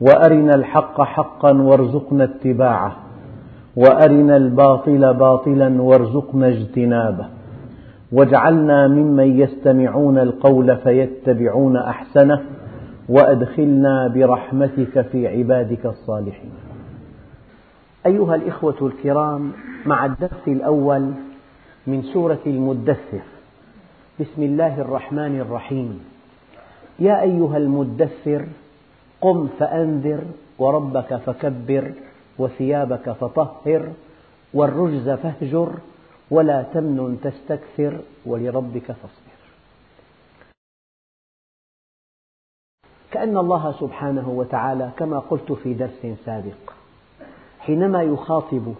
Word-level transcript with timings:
وأرنا 0.00 0.54
الحق 0.54 1.02
حقا 1.02 1.52
وارزقنا 1.62 2.24
اتباعه 2.24 2.96
وأرنا 3.76 4.36
الباطل 4.36 5.14
باطلا 5.14 5.82
وارزقنا 5.82 6.48
اجتنابه 6.48 7.26
واجعلنا 8.12 8.88
ممن 8.88 9.40
يستمعون 9.40 10.18
القول 10.18 10.76
فيتبعون 10.76 11.76
أحسنه 11.76 12.42
وأدخلنا 13.08 14.08
برحمتك 14.08 15.00
في 15.00 15.28
عبادك 15.28 15.86
الصالحين. 15.86 16.50
أيها 18.06 18.34
الإخوة 18.34 18.76
الكرام 18.82 19.52
مع 19.86 20.06
الدرس 20.06 20.48
الأول 20.48 21.10
من 21.86 22.02
سورة 22.02 22.38
المدثر 22.46 23.22
بسم 24.20 24.42
الله 24.42 24.80
الرحمن 24.80 25.40
الرحيم. 25.40 26.00
يا 26.98 27.20
أيها 27.22 27.56
المدثر 27.56 28.44
قم 29.24 29.48
فأنذر 29.58 30.24
وربك 30.58 31.16
فكبر 31.16 31.92
وثيابك 32.38 33.10
فطهر 33.10 33.92
والرجز 34.54 35.10
فاهجر 35.10 35.72
ولا 36.30 36.62
تمنن 36.62 37.18
تستكثر 37.22 38.00
ولربك 38.26 38.92
فاصبر. 38.92 39.38
كأن 43.10 43.36
الله 43.36 43.72
سبحانه 43.72 44.28
وتعالى 44.28 44.90
كما 44.96 45.18
قلت 45.18 45.52
في 45.52 45.74
درس 45.74 46.06
سابق 46.24 46.72
حينما 47.60 48.02
يخاطب 48.02 48.74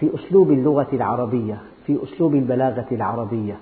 في 0.00 0.14
أسلوب 0.14 0.50
اللغة 0.50 0.88
العربية 0.92 1.62
في 1.86 1.98
أسلوب 2.04 2.34
البلاغة 2.34 2.86
العربية 2.92 3.56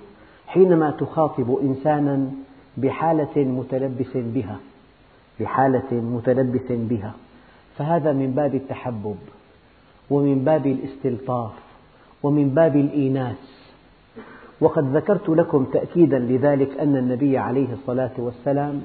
حينما 0.47 0.91
تخاطب 0.91 1.57
إنسانا 1.61 2.31
بحالة 2.77 3.43
متلبس 3.43 4.11
بها 4.15 4.59
بحالة 5.39 5.91
متلبس 5.91 6.67
بها. 6.69 7.13
فهذا 7.77 8.13
من 8.13 8.31
باب 8.31 8.55
التحبب 8.55 9.17
ومن 10.09 10.43
باب 10.43 10.67
الاستلطاف 10.67 11.51
ومن 12.23 12.49
باب 12.49 12.75
الإيناس. 12.75 13.59
وقد 14.61 14.95
ذكرت 14.95 15.29
لكم 15.29 15.63
تأكيدا 15.63 16.19
لذلك 16.19 16.79
أن 16.79 16.97
النبي 16.97 17.37
عليه 17.37 17.73
الصلاة 17.73 18.11
والسلام 18.17 18.81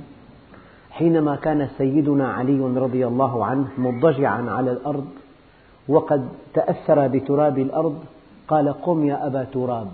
حينما 0.91 1.37
كان 1.37 1.69
سيدنا 1.79 2.33
علي 2.33 2.61
رضي 2.61 3.07
الله 3.07 3.45
عنه 3.45 3.69
مضجعا 3.79 4.51
على 4.51 4.73
الأرض 4.73 5.07
وقد 5.89 6.29
تأثر 6.55 7.09
بتراب 7.09 7.59
الأرض 7.59 8.05
قال 8.49 8.73
قم 8.73 9.05
يا 9.05 9.27
أبا 9.27 9.45
تراب. 9.45 9.89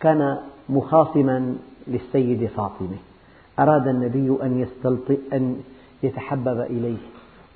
كان 0.00 0.38
مخاصما 0.68 1.56
للسيدة 1.86 2.46
فاطمة. 2.46 2.96
أراد 3.60 3.88
النبي 3.88 4.36
أن, 4.42 4.66
أن 5.32 5.60
يتحبب 6.02 6.60
إليه 6.60 6.96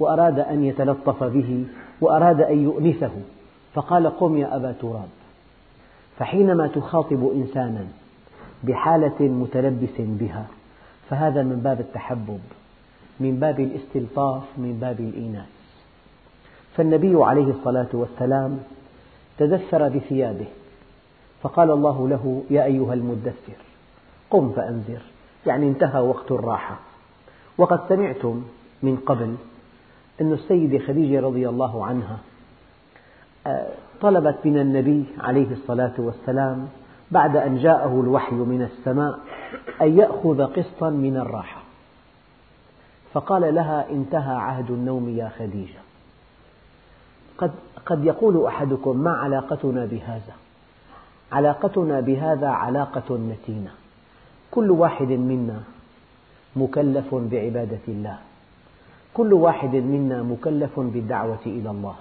وأراد 0.01 0.39
أن 0.39 0.65
يتلطف 0.65 1.25
به 1.25 1.65
وأراد 2.01 2.41
أن 2.41 2.65
يؤنسه. 2.65 3.11
فقال 3.75 4.07
قم 4.07 4.37
يا 4.37 4.57
أبا 4.57 4.73
تراب. 4.73 5.09
فحينما 6.19 6.67
تخاطب 6.67 7.31
إنسانا 7.35 7.87
بحالة 8.65 9.21
متلبس 9.21 9.97
بها 9.99 10.47
فهذا 11.11 11.43
من 11.43 11.61
باب 11.65 11.81
التحبب 11.81 12.41
من 13.21 13.39
باب 13.41 13.61
الاستلطاف 13.61 14.43
من 14.57 14.79
باب 14.81 15.01
الإيناس. 15.01 15.47
فالنبي 16.77 17.25
عليه 17.25 17.51
الصلاة 17.51 17.89
والسلام 17.93 18.59
تدثر 19.39 19.89
بثيابه 19.89 20.47
فقال 21.43 21.71
الله 21.71 22.09
له 22.09 22.43
يا 22.51 22.65
أيها 22.65 22.95
المدثر 22.95 23.59
قم 24.31 24.53
فأنذر. 24.53 25.14
يعني 25.47 25.69
انتهى 25.69 26.01
وقت 26.01 26.33
الراحة. 26.33 26.77
وقد 27.59 27.81
سمعتم 27.89 28.43
من 28.83 28.97
قبل 28.97 29.35
أن 30.21 30.33
السيدة 30.33 30.79
خديجة 30.79 31.21
رضي 31.21 31.49
الله 31.49 31.87
عنها 31.87 32.19
آه، 33.47 33.69
طلبت 34.01 34.39
من 34.45 34.59
النبي 34.59 35.05
عليه 35.21 35.53
الصلاة 35.53 35.93
والسلام 35.99 36.69
بعد 37.11 37.37
أن 37.37 37.59
جاءه 37.59 38.01
الوحي 38.01 38.35
من 38.35 38.63
السماء 38.63 39.19
أن 39.83 39.99
يأخذ 39.99 40.43
قسطا 40.43 40.91
من 40.91 41.17
الراحة. 41.17 41.63
فقال 43.13 43.55
لها 43.55 43.91
انتهى 43.91 44.35
عهد 44.35 44.71
النوم 44.71 45.09
يا 45.09 45.29
خديجة. 45.39 45.79
قد, 47.39 47.51
قد 47.87 48.05
يقول 48.05 48.47
أحدكم 48.47 48.97
ما 48.97 49.11
علاقتنا 49.11 49.85
بهذا؟ 49.85 50.33
علاقتنا 51.33 52.01
بهذا 52.01 52.49
علاقة 52.49 53.17
متينة 53.17 53.71
كل 54.55 54.71
واحد 54.71 55.09
منا 55.09 55.61
مكلف 56.57 57.15
بعبادة 57.15 57.85
الله. 57.89 58.19
كل 59.15 59.33
واحد 59.33 59.75
منا 59.77 60.23
مكلف 60.23 60.81
بالدعوة 60.81 61.45
إلى 61.47 61.71
الله. 61.71 61.95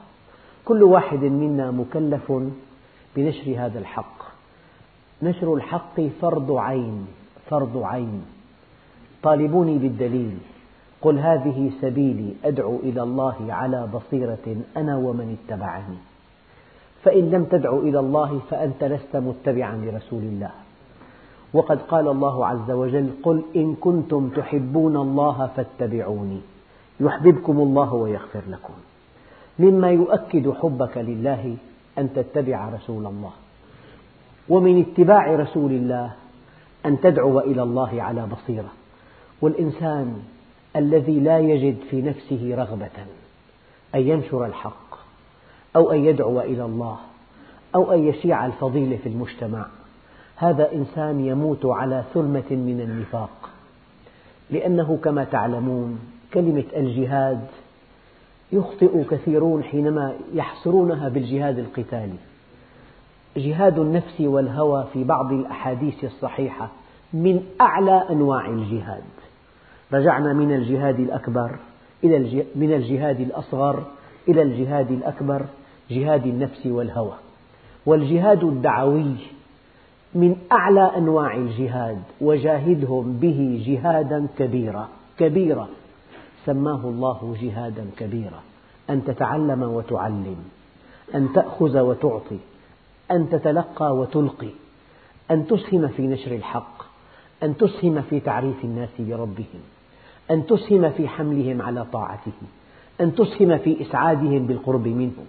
كل 0.66 0.84
واحد 0.84 1.24
منا 1.24 1.72
مكلف 1.72 2.34
بنشر 3.16 3.56
هذا 3.58 3.80
الحق. 3.80 4.18
نشر 5.24 5.54
الحق 5.54 6.02
فرض 6.22 6.52
عين 6.52 7.08
فرض 7.50 7.78
عين. 7.78 8.26
طالبوني 9.24 9.78
بالدليل. 9.78 10.38
قل 11.02 11.20
هذه 11.20 11.72
سبيلي 11.82 12.34
أدعو 12.46 12.80
إلى 12.84 13.04
الله 13.04 13.36
على 13.50 13.88
بصيرة 13.94 14.56
أنا 14.78 14.98
ومن 14.98 15.38
اتبعني. 15.38 15.98
فإن 17.04 17.32
لم 17.32 17.44
تدعو 17.46 17.80
إلى 17.80 18.00
الله 18.00 18.42
فأنت 18.50 18.84
لست 18.84 19.16
متبعا 19.16 19.76
لرسول 19.76 20.24
الله. 20.24 20.63
وقد 21.54 21.82
قال 21.82 22.08
الله 22.08 22.48
عز 22.48 22.72
وجل 22.72 23.10
قل 23.24 23.42
إن 23.56 23.76
كنتم 23.76 24.30
تحبون 24.30 24.98
الله 24.98 25.50
فاتبعوني 25.56 26.42
يحببكم 27.00 27.58
الله 27.60 27.94
ويغفر 27.94 28.42
لكم 28.48 28.74
مما 29.60 29.92
يؤكد 29.92 30.52
حبك 30.52 30.98
لله 30.98 31.56
أن 31.98 32.14
تتبع 32.14 32.70
رسول 32.70 33.06
الله 33.06 33.32
ومن 34.50 34.82
اتباع 34.82 35.36
رسول 35.36 35.72
الله 35.72 36.14
أن 36.86 37.00
تدعو 37.02 37.40
إلى 37.40 37.64
الله 37.64 38.02
على 38.02 38.26
بصيرة 38.26 38.72
والإنسان 39.42 40.24
الذي 40.76 41.20
لا 41.20 41.40
يجد 41.40 41.78
في 41.90 42.02
نفسه 42.02 42.56
رغبة 42.56 43.06
أن 43.96 44.00
ينشر 44.00 44.46
الحق 44.46 44.96
أو 45.76 45.92
أن 45.92 46.06
يدعو 46.06 46.42
إلى 46.42 46.66
الله 46.66 46.98
أو 47.76 47.92
أن 47.92 48.08
يشيع 48.08 48.46
الفضيلة 48.46 48.98
في 48.98 49.10
المجتمع 49.10 49.66
هذا 50.36 50.72
إنسان 50.72 51.20
يموت 51.20 51.66
على 51.66 52.04
ثلمة 52.14 52.52
من 52.52 52.82
النفاق. 52.82 53.50
لأنه 54.50 54.98
كما 55.04 55.24
تعلمون 55.24 56.00
كلمة 56.34 56.64
الجهاد 56.76 57.48
يخطئ 58.52 59.04
كثيرون 59.04 59.64
حينما 59.64 60.14
يحصرونها 60.34 61.10
بالجهاد 61.10 61.60
القتالي. 61.60 62.18
جهاد 63.38 63.80
النفس 63.80 64.22
والهوى 64.22 64.86
في 64.94 65.04
بعض 65.04 65.32
الأحاديث 65.32 66.04
الصحيحة 66.04 66.70
من 67.14 67.44
أعلى 67.62 68.04
أنواع 68.10 68.46
الجهاد. 68.46 69.04
رجعنا 69.94 70.34
من 70.34 70.56
الجهاد 70.56 71.00
الأكبر 71.00 71.56
إلى 72.04 72.46
من 72.56 72.74
الجهاد 72.74 73.20
الأصغر 73.20 73.84
إلى 74.28 74.42
الجهاد 74.42 74.92
الأكبر 74.92 75.46
جهاد 75.92 76.26
النفس 76.26 76.66
والهوى. 76.66 77.14
والجهاد 77.86 78.44
الدعوي 78.44 79.16
من 80.16 80.36
أعلى 80.52 80.92
أنواع 80.98 81.36
الجهاد 81.36 82.02
وجاهدهم 82.22 83.18
به 83.22 83.64
جهادا 83.68 84.28
كبيرا 84.38 84.90
كبيرا. 85.20 85.68
سماه 86.46 86.82
الله 86.84 87.38
جهادا 87.42 87.86
كبيرا. 87.98 88.42
أن 88.90 89.06
تتعلم 89.06 89.64
وتعلم 89.64 90.38
أن 91.16 91.34
تأخذ 91.34 91.80
وتعطي 91.80 92.38
أن 93.12 93.30
تتلقى 93.30 93.96
وتلقي 93.96 94.50
أن 95.32 95.48
تسهم 95.48 95.88
في 95.88 96.08
نشر 96.08 96.32
الحق 96.32 96.84
أن 97.44 97.58
تسهم 97.58 98.02
في 98.02 98.20
تعريف 98.20 98.64
الناس 98.64 98.90
بربهم 99.00 99.62
أن 100.32 100.46
تسهم 100.46 100.90
في 100.90 101.08
حملهم 101.08 101.62
على 101.62 101.86
طاعته 101.86 102.32
أن 103.02 103.16
تسهم 103.16 103.58
في 103.58 103.82
إسعادهم 103.82 104.48
بالقرب 104.48 104.88
منه 104.88 105.26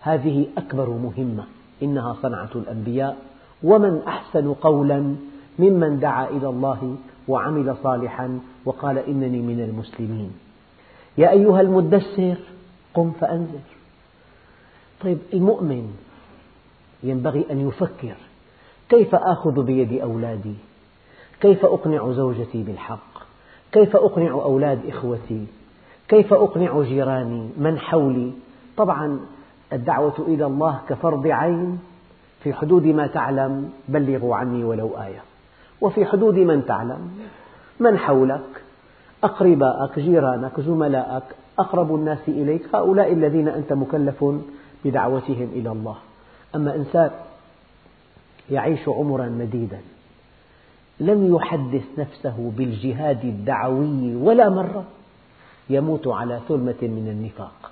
هذه 0.00 0.46
أكبر 0.58 0.90
مهمة 0.90 1.44
إنها 1.82 2.16
صنعة 2.22 2.50
الأنبياء 2.54 3.16
ومن 3.62 4.02
أحسن 4.06 4.52
قولا 4.52 5.14
ممن 5.58 5.98
دعا 6.00 6.28
إلى 6.28 6.48
الله 6.48 6.96
وعمل 7.28 7.76
صالحا 7.82 8.40
وقال 8.64 8.98
إنني 8.98 9.40
من 9.42 9.60
المسلمين. 9.60 10.32
يا 11.18 11.30
أيها 11.30 11.60
المدثر 11.60 12.36
قم 12.94 13.10
فأنذر. 13.10 13.60
طيب 15.00 15.18
المؤمن 15.34 15.96
ينبغي 17.02 17.46
أن 17.50 17.68
يفكر 17.68 18.16
كيف 18.88 19.14
آخذ 19.14 19.62
بيد 19.62 20.00
أولادي؟ 20.00 20.54
كيف 21.40 21.64
أقنع 21.64 22.12
زوجتي 22.12 22.62
بالحق؟ 22.62 23.26
كيف 23.72 23.96
أقنع 23.96 24.30
أولاد 24.30 24.86
إخوتي؟ 24.88 25.46
كيف 26.08 26.32
أقنع 26.32 26.82
جيراني؟ 26.82 27.48
من 27.56 27.78
حولي؟ 27.78 28.32
طبعا 28.76 29.20
الدعوة 29.72 30.14
إلى 30.18 30.46
الله 30.46 30.80
كفرض 30.88 31.26
عين 31.26 31.78
في 32.42 32.52
حدود 32.52 32.86
ما 32.86 33.06
تعلم 33.06 33.70
بلغوا 33.88 34.36
عني 34.36 34.64
ولو 34.64 34.88
آية. 34.88 35.22
وفي 35.80 36.04
حدود 36.04 36.34
من 36.34 36.66
تعلم 36.66 37.10
من 37.80 37.98
حولك 37.98 38.62
أقرباءك 39.24 39.98
جيرانك 39.98 40.60
زملائك 40.60 41.24
أقرب 41.58 41.94
الناس 41.94 42.28
إليك 42.28 42.74
هؤلاء 42.74 43.12
الذين 43.12 43.48
أنت 43.48 43.72
مكلف 43.72 44.24
بدعوتهم 44.84 45.48
إلى 45.52 45.72
الله. 45.72 45.96
أما 46.54 46.74
إنسان 46.74 47.10
يعيش 48.50 48.88
عمرا 48.88 49.26
مديدا 49.26 49.80
لم 51.00 51.34
يحدث 51.34 51.84
نفسه 51.98 52.52
بالجهاد 52.56 53.24
الدعوي 53.24 54.16
ولا 54.16 54.48
مرة 54.48 54.84
يموت 55.70 56.08
على 56.08 56.40
ثلمة 56.48 56.82
من 56.82 57.08
النفاق. 57.08 57.70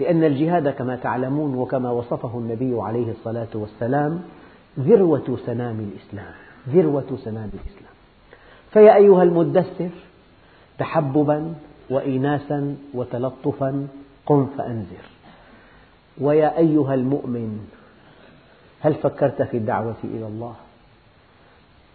لأن 0.00 0.24
الجهاد 0.24 0.68
كما 0.68 0.96
تعلمون 0.96 1.54
وكما 1.54 1.90
وصفه 1.90 2.38
النبي 2.38 2.80
عليه 2.80 3.10
الصلاة 3.10 3.48
والسلام 3.54 4.22
ذروة 4.78 5.38
سنام 5.46 5.80
الإسلام 5.80 6.34
ذروة 6.68 7.18
سنام 7.24 7.50
الإسلام 7.54 7.94
فيا 8.72 8.96
أيها 8.96 9.22
المدثر 9.22 9.90
تحببا 10.78 11.54
وإيناسا 11.90 12.76
وتلطفا 12.94 13.88
قم 14.26 14.46
فأنذر 14.58 15.04
ويا 16.20 16.58
أيها 16.58 16.94
المؤمن 16.94 17.66
هل 18.80 18.94
فكرت 18.94 19.42
في 19.42 19.56
الدعوة 19.56 19.96
إلى 20.04 20.26
الله؟ 20.26 20.54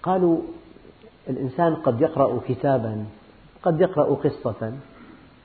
قالوا 0.04 0.38
الإنسان 1.30 1.76
قد 1.76 2.02
يقرأ 2.02 2.40
كتابا 2.48 3.06
قد 3.64 3.82
يقرأ 3.82 4.16
قصة 4.16 4.74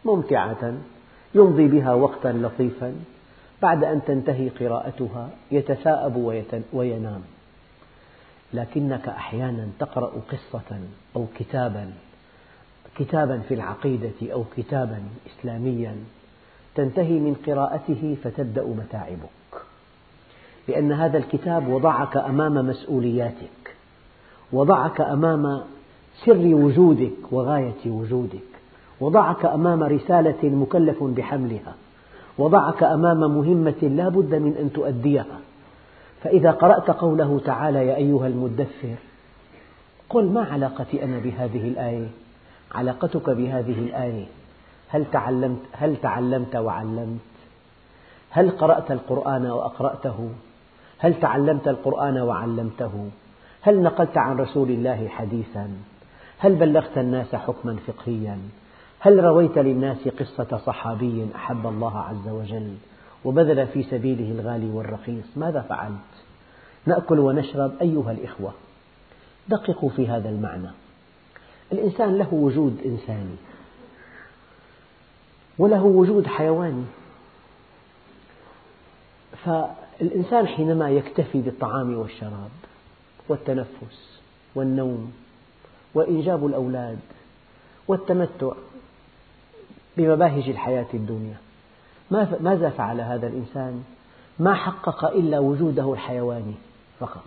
ممتعة 0.04 0.74
يمضي 1.34 1.68
بها 1.68 1.94
وقتا 1.94 2.28
لطيفا 2.28 2.94
بعد 3.62 3.84
أن 3.84 4.00
تنتهي 4.06 4.48
قراءتها 4.48 5.30
يتثاءب 5.50 6.16
وينام. 6.72 7.20
لكنك 8.52 9.08
أحيانا 9.08 9.68
تقرأ 9.78 10.12
قصة 10.32 10.78
أو 11.16 11.26
كتابا 11.38 11.90
كتابا 12.96 13.38
في 13.38 13.54
العقيدة 13.54 14.32
أو 14.32 14.44
كتابا 14.56 15.02
إسلاميا 15.26 15.96
تنتهي 16.74 17.18
من 17.18 17.34
قراءته 17.46 18.16
فتبدأ 18.24 18.64
متاعبك. 18.64 19.64
لأن 20.68 20.92
هذا 20.92 21.18
الكتاب 21.18 21.68
وضعك 21.68 22.16
أمام 22.16 22.54
مسؤولياتك 22.54 23.76
وضعك 24.52 25.00
أمام 25.00 25.62
سر 26.24 26.54
وجودك 26.54 27.32
وغاية 27.32 27.86
وجودك. 27.86 28.53
وضعك 29.00 29.44
أمام 29.44 29.82
رسالة 29.82 30.48
مكلف 30.48 31.02
بحملها. 31.02 31.74
وضعك 32.38 32.82
أمام 32.82 33.20
مهمة 33.20 33.82
لا 33.82 34.08
بد 34.08 34.34
من 34.34 34.56
أن 34.60 34.72
تؤديها. 34.72 35.40
فإذا 36.24 36.50
قرأت 36.50 36.90
قوله 36.90 37.40
تعالى 37.44 37.86
يا 37.86 37.96
أيها 37.96 38.26
المدثر 38.26 38.94
قل 40.10 40.24
ما 40.24 40.42
علاقتي 40.44 41.04
أنا 41.04 41.18
بهذه 41.18 41.68
الآية؟ 41.68 42.08
علاقتك 42.74 43.30
بهذه 43.30 43.78
الآية 43.78 44.26
هل 44.88 45.04
تعلمت, 45.12 45.60
هل 45.72 45.96
تعلمت 45.96 46.56
وعلمت؟ 46.56 47.20
هل 48.30 48.50
قرأت 48.50 48.90
القرآن 48.90 49.46
وأقرأته؟ 49.46 50.28
هل 50.98 51.20
تعلمت 51.20 51.68
القرآن 51.68 52.18
وعلمته؟ 52.18 53.08
هل 53.62 53.82
نقلت 53.82 54.18
عن 54.18 54.36
رسول 54.36 54.70
الله 54.70 55.08
حديثا؟ 55.08 55.70
هل 56.38 56.54
بلغت 56.54 56.98
الناس 56.98 57.34
حكما 57.34 57.76
فقهيا؟ 57.86 58.38
هل 59.04 59.24
رويت 59.24 59.58
للناس 59.58 60.08
قصة 60.08 60.60
صحابي 60.66 61.26
أحب 61.34 61.66
الله 61.66 61.98
عز 61.98 62.28
وجل 62.28 62.74
وبذل 63.24 63.66
في 63.66 63.82
سبيله 63.82 64.40
الغالي 64.40 64.70
والرخيص؟ 64.70 65.24
ماذا 65.36 65.60
فعلت؟ 65.60 65.94
نأكل 66.86 67.18
ونشرب 67.18 67.72
أيها 67.80 68.12
الإخوة. 68.12 68.52
دققوا 69.48 69.90
في 69.90 70.08
هذا 70.08 70.28
المعنى. 70.28 70.70
الإنسان 71.72 72.18
له 72.18 72.34
وجود 72.34 72.78
إنساني 72.84 73.36
وله 75.58 75.82
وجود 75.82 76.26
حيواني. 76.26 76.84
فالإنسان 79.44 80.46
حينما 80.46 80.90
يكتفي 80.90 81.40
بالطعام 81.40 81.94
والشراب 81.98 82.50
والتنفس 83.28 84.20
والنوم 84.54 85.12
وإنجاب 85.94 86.46
الأولاد 86.46 86.98
والتمتع 87.88 88.52
بمباهج 89.96 90.48
الحياة 90.48 90.86
الدنيا 90.94 91.36
ماذا 92.40 92.70
فعل 92.70 93.00
هذا 93.00 93.26
الإنسان؟ 93.26 93.82
ما 94.38 94.54
حقق 94.54 95.04
إلا 95.04 95.38
وجوده 95.38 95.92
الحيواني 95.92 96.54
فقط 97.00 97.24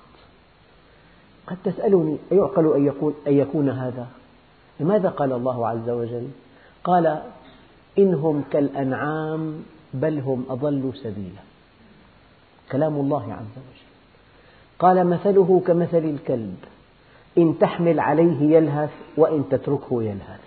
قد 1.47 1.57
تسألني 1.63 2.17
أيعقل 2.31 2.73
أن, 2.73 2.85
يقول 2.85 3.13
أن 3.27 3.33
يكون 3.33 3.69
هذا؟ 3.69 4.07
لماذا 4.79 5.09
قال 5.09 5.33
الله 5.33 5.67
عز 5.67 5.89
وجل؟ 5.89 6.27
قال 6.83 7.21
إنهم 7.97 8.43
كالأنعام 8.51 9.63
بل 9.93 10.19
هم 10.19 10.45
أضل 10.49 10.91
سبيلا 10.95 11.41
كلام 12.71 12.95
الله 12.95 13.23
عز 13.23 13.57
وجل 13.57 13.87
قال 14.79 15.07
مثله 15.07 15.61
كمثل 15.67 15.97
الكلب 15.97 16.57
إن 17.37 17.59
تحمل 17.59 17.99
عليه 17.99 18.55
يلهث 18.55 18.91
وإن 19.17 19.49
تتركه 19.49 20.03
يلهث 20.03 20.46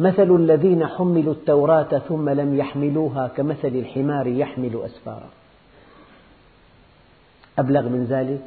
مثل 0.00 0.36
الذين 0.36 0.86
حملوا 0.86 1.32
التوراة 1.32 1.98
ثم 2.08 2.28
لم 2.28 2.56
يحملوها 2.56 3.28
كمثل 3.28 3.68
الحمار 3.68 4.26
يحمل 4.26 4.80
أسفارا. 4.84 5.28
أبلغ 7.58 7.82
من 7.82 8.04
ذلك 8.04 8.46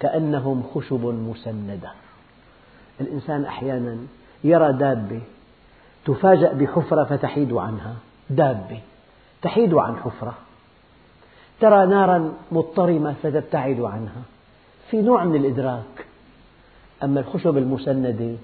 كأنهم 0.00 0.62
خشب 0.74 1.04
مسندة. 1.04 1.92
الإنسان 3.00 3.44
أحيانا 3.44 3.96
يرى 4.44 4.72
دابة 4.72 5.20
تفاجأ 6.04 6.52
بحفرة 6.52 7.04
فتحيد 7.04 7.52
عنها. 7.52 7.94
دابة 8.30 8.80
تحيد 9.42 9.74
عن 9.74 9.96
حفرة. 9.96 10.34
ترى 11.60 11.86
نارا 11.86 12.32
مضطرمة 12.52 13.14
فتبتعد 13.22 13.80
عنها. 13.80 14.22
في 14.90 15.02
نوع 15.02 15.24
من 15.24 15.36
الإدراك. 15.36 16.06
أما 17.02 17.20
الخشب 17.20 17.56
المسندة 17.56 18.36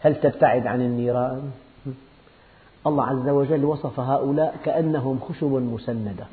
هل 0.00 0.14
تبتعد 0.14 0.66
عن 0.66 0.80
النيران؟ 0.80 1.50
الله 2.86 3.04
عز 3.04 3.28
وجل 3.28 3.64
وصف 3.64 4.00
هؤلاء 4.00 4.56
كأنهم 4.64 5.18
خشب 5.28 5.52
مسندة. 5.52 6.26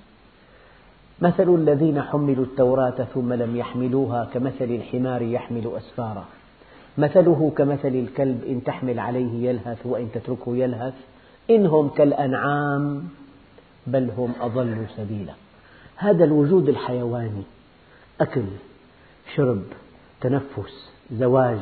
مثل 1.22 1.56
الذين 1.56 2.02
حملوا 2.02 2.46
التوراة 2.46 3.08
ثم 3.14 3.34
لم 3.34 3.56
يحملوها 3.56 4.26
كمثل 4.34 4.66
الحمار 4.66 5.22
يحمل 5.22 5.72
أسفارا. 5.78 6.26
مثله 6.98 7.52
كمثل 7.58 7.88
الكلب 7.88 8.44
إن 8.44 8.64
تحمل 8.64 9.00
عليه 9.00 9.50
يلهث 9.50 9.86
وإن 9.86 10.12
تتركه 10.14 10.56
يلهث. 10.56 10.94
إنهم 11.50 11.90
كالأنعام 11.90 13.04
بل 13.88 14.10
هم 14.18 14.32
أضل 14.42 14.86
سبيلا. 14.98 15.34
هذا 15.96 16.24
الوجود 16.24 16.70
الحيواني 16.70 17.44
أكل 18.22 18.46
شرب 19.36 19.64
تنفس 20.22 20.92
زواج 21.12 21.60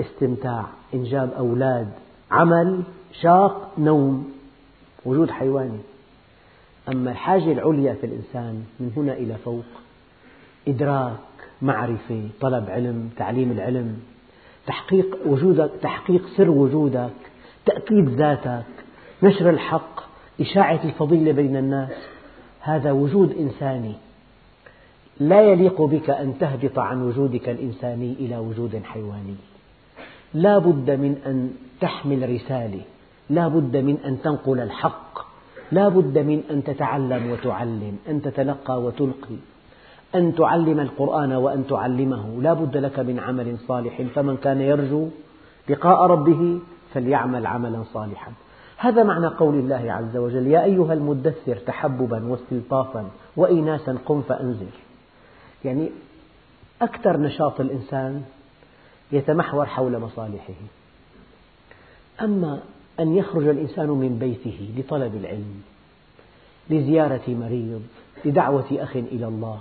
استمتاع 0.00 0.64
إنجاب 0.94 1.30
أولاد 1.38 1.88
عمل 2.30 2.82
شاق 3.22 3.72
نوم 3.78 4.32
وجود 5.04 5.30
حيواني 5.30 5.78
أما 6.88 7.10
الحاجة 7.10 7.52
العليا 7.52 7.94
في 7.94 8.06
الإنسان 8.06 8.64
من 8.80 8.92
هنا 8.96 9.12
إلى 9.12 9.34
فوق 9.34 9.64
إدراك 10.68 11.18
معرفة 11.62 12.28
طلب 12.40 12.70
علم 12.70 13.10
تعليم 13.16 13.50
العلم 13.50 13.98
تحقيق 14.66 15.18
وجودك 15.26 15.70
تحقيق 15.82 16.26
سر 16.36 16.50
وجودك 16.50 17.10
تأكيد 17.66 18.08
ذاتك 18.08 18.64
نشر 19.22 19.50
الحق 19.50 20.00
إشاعة 20.40 20.80
الفضيلة 20.84 21.32
بين 21.32 21.56
الناس. 21.56 21.92
هذا 22.60 22.92
وجود 22.92 23.32
إنساني. 23.32 23.94
لا 25.20 25.42
يليق 25.42 25.82
بك 25.82 26.10
أن 26.10 26.38
تهبط 26.38 26.78
عن 26.78 27.02
وجودك 27.02 27.48
الإنساني 27.48 28.12
إلى 28.12 28.36
وجود 28.36 28.82
حيواني. 28.84 29.36
لا 30.34 30.58
بد 30.58 30.90
من 30.90 31.22
أن 31.26 31.50
تحمل 31.80 32.30
رسالة. 32.34 32.80
لا 33.30 33.48
بد 33.48 33.76
من 33.76 33.98
أن 34.04 34.22
تنقل 34.22 34.60
الحق. 34.60 35.18
لا 35.72 35.88
بد 35.88 36.18
من 36.18 36.42
أن 36.50 36.64
تتعلم 36.64 37.30
وتعلم 37.30 37.98
أن 38.08 38.22
تتلقى 38.22 38.82
وتلقي 38.82 39.36
أن 40.14 40.34
تعلم 40.34 40.80
القرآن 40.80 41.32
وأن 41.32 41.66
تعلمه. 41.66 42.42
لا 42.42 42.52
بد 42.52 42.76
لك 42.76 42.98
من 42.98 43.18
عمل 43.18 43.58
صالح. 43.58 44.02
فمن 44.14 44.36
كان 44.36 44.60
يرجو 44.60 45.08
لقاء 45.68 46.06
ربه 46.06 46.60
فليعمل 46.94 47.46
عملا 47.46 47.82
صالحا. 47.92 48.32
هذا 48.76 49.02
معنى 49.02 49.26
قول 49.26 49.54
الله 49.54 49.92
عز 49.92 50.16
وجل 50.16 50.46
يا 50.46 50.64
أيها 50.64 50.92
المدثر 50.92 51.56
تحببا 51.56 52.28
واستلطافا 52.28 53.10
وإيناسا 53.36 53.98
قم 54.06 54.22
فأنذر. 54.22 54.74
يعني 55.64 55.90
أكثر 56.82 57.16
نشاط 57.16 57.60
الإنسان 57.60 58.22
يتمحور 59.12 59.66
حول 59.66 59.98
مصالحه. 59.98 60.54
أما 62.22 62.60
أن 63.00 63.16
يخرج 63.16 63.48
الإنسان 63.48 63.88
من 63.88 64.18
بيته 64.18 64.68
لطلب 64.76 65.14
العلم 65.14 65.62
لزيارة 66.70 67.22
مريض 67.28 67.82
لدعوة 68.24 68.66
أخ 68.72 68.96
إلى 68.96 69.26
الله 69.26 69.58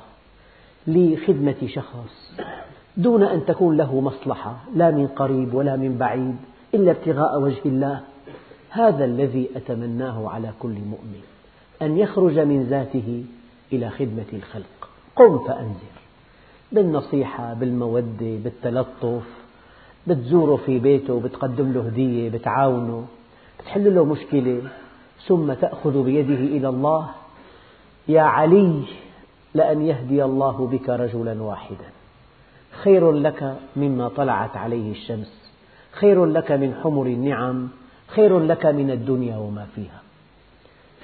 لخدمة 0.88 1.68
شخص 1.68 2.40
دون 2.98 3.24
أن 3.24 3.46
تكون 3.46 3.78
له 3.78 4.02
مصلحة 4.02 4.58
لا 4.76 4.92
من 4.92 5.08
قريب 5.08 5.54
ولا 5.54 5.76
من 5.76 5.98
بعيد 5.98 6.36
إلا 6.74 6.92
ابتغاء 6.92 7.42
وجه 7.42 7.62
الله. 7.66 8.02
هذا 8.70 9.06
الذي 9.06 9.50
أتمناه 9.56 10.30
على 10.30 10.52
كل 10.60 10.70
مؤمن 10.70 11.22
أن 11.82 11.98
يخرج 11.98 12.40
من 12.40 12.64
ذاته 12.64 13.24
إلى 13.74 13.90
خدمة 13.90 14.26
الخلق. 14.34 14.90
قم 15.16 15.40
فأنذر. 15.40 15.94
بالنصيحة 16.72 17.54
بالمودة 17.54 18.38
بالتلطف 18.44 19.24
بتزوره 20.08 20.56
في 20.56 20.80
بيته 20.80 21.20
بتقدم 21.20 21.74
له 21.74 21.82
هدية 21.82 22.30
بتعاونه. 22.30 23.06
بتحل 23.60 23.96
له 23.96 24.06
مشكلة. 24.06 24.62
ثم 25.28 25.54
تأخذ 25.54 26.04
بيده 26.04 26.34
إلى 26.34 26.70
الله. 26.70 27.10
يا 28.08 28.22
علي 28.22 28.84
لأن 29.54 29.82
يهدي 29.82 30.24
الله 30.24 30.68
بك 30.68 30.90
رجلا 30.90 31.44
واحدا. 31.44 31.90
خير 32.72 33.12
لك 33.12 33.58
مما 33.76 34.08
طلعت 34.08 34.58
عليه 34.58 34.92
الشمس. 34.92 35.52
خير 35.92 36.26
لك 36.26 36.52
من 36.52 36.76
حمر 36.84 37.06
النعم. 37.06 37.70
خير 38.08 38.40
لك 38.40 38.66
من 38.66 38.92
الدنيا 38.92 39.38
وما 39.38 39.68
فيها. 39.76 40.02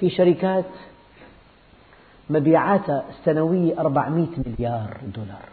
في 0.00 0.10
شركات 0.10 0.64
مبيعاتها 2.30 3.04
السنوية 3.08 3.80
400 3.80 4.26
مليار 4.46 4.96
دولار. 5.16 5.48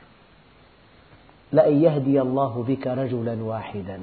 لأن 1.51 1.81
يهدي 1.83 2.21
الله 2.21 2.65
بك 2.67 2.87
رجلا 2.87 3.43
واحدا. 3.43 3.99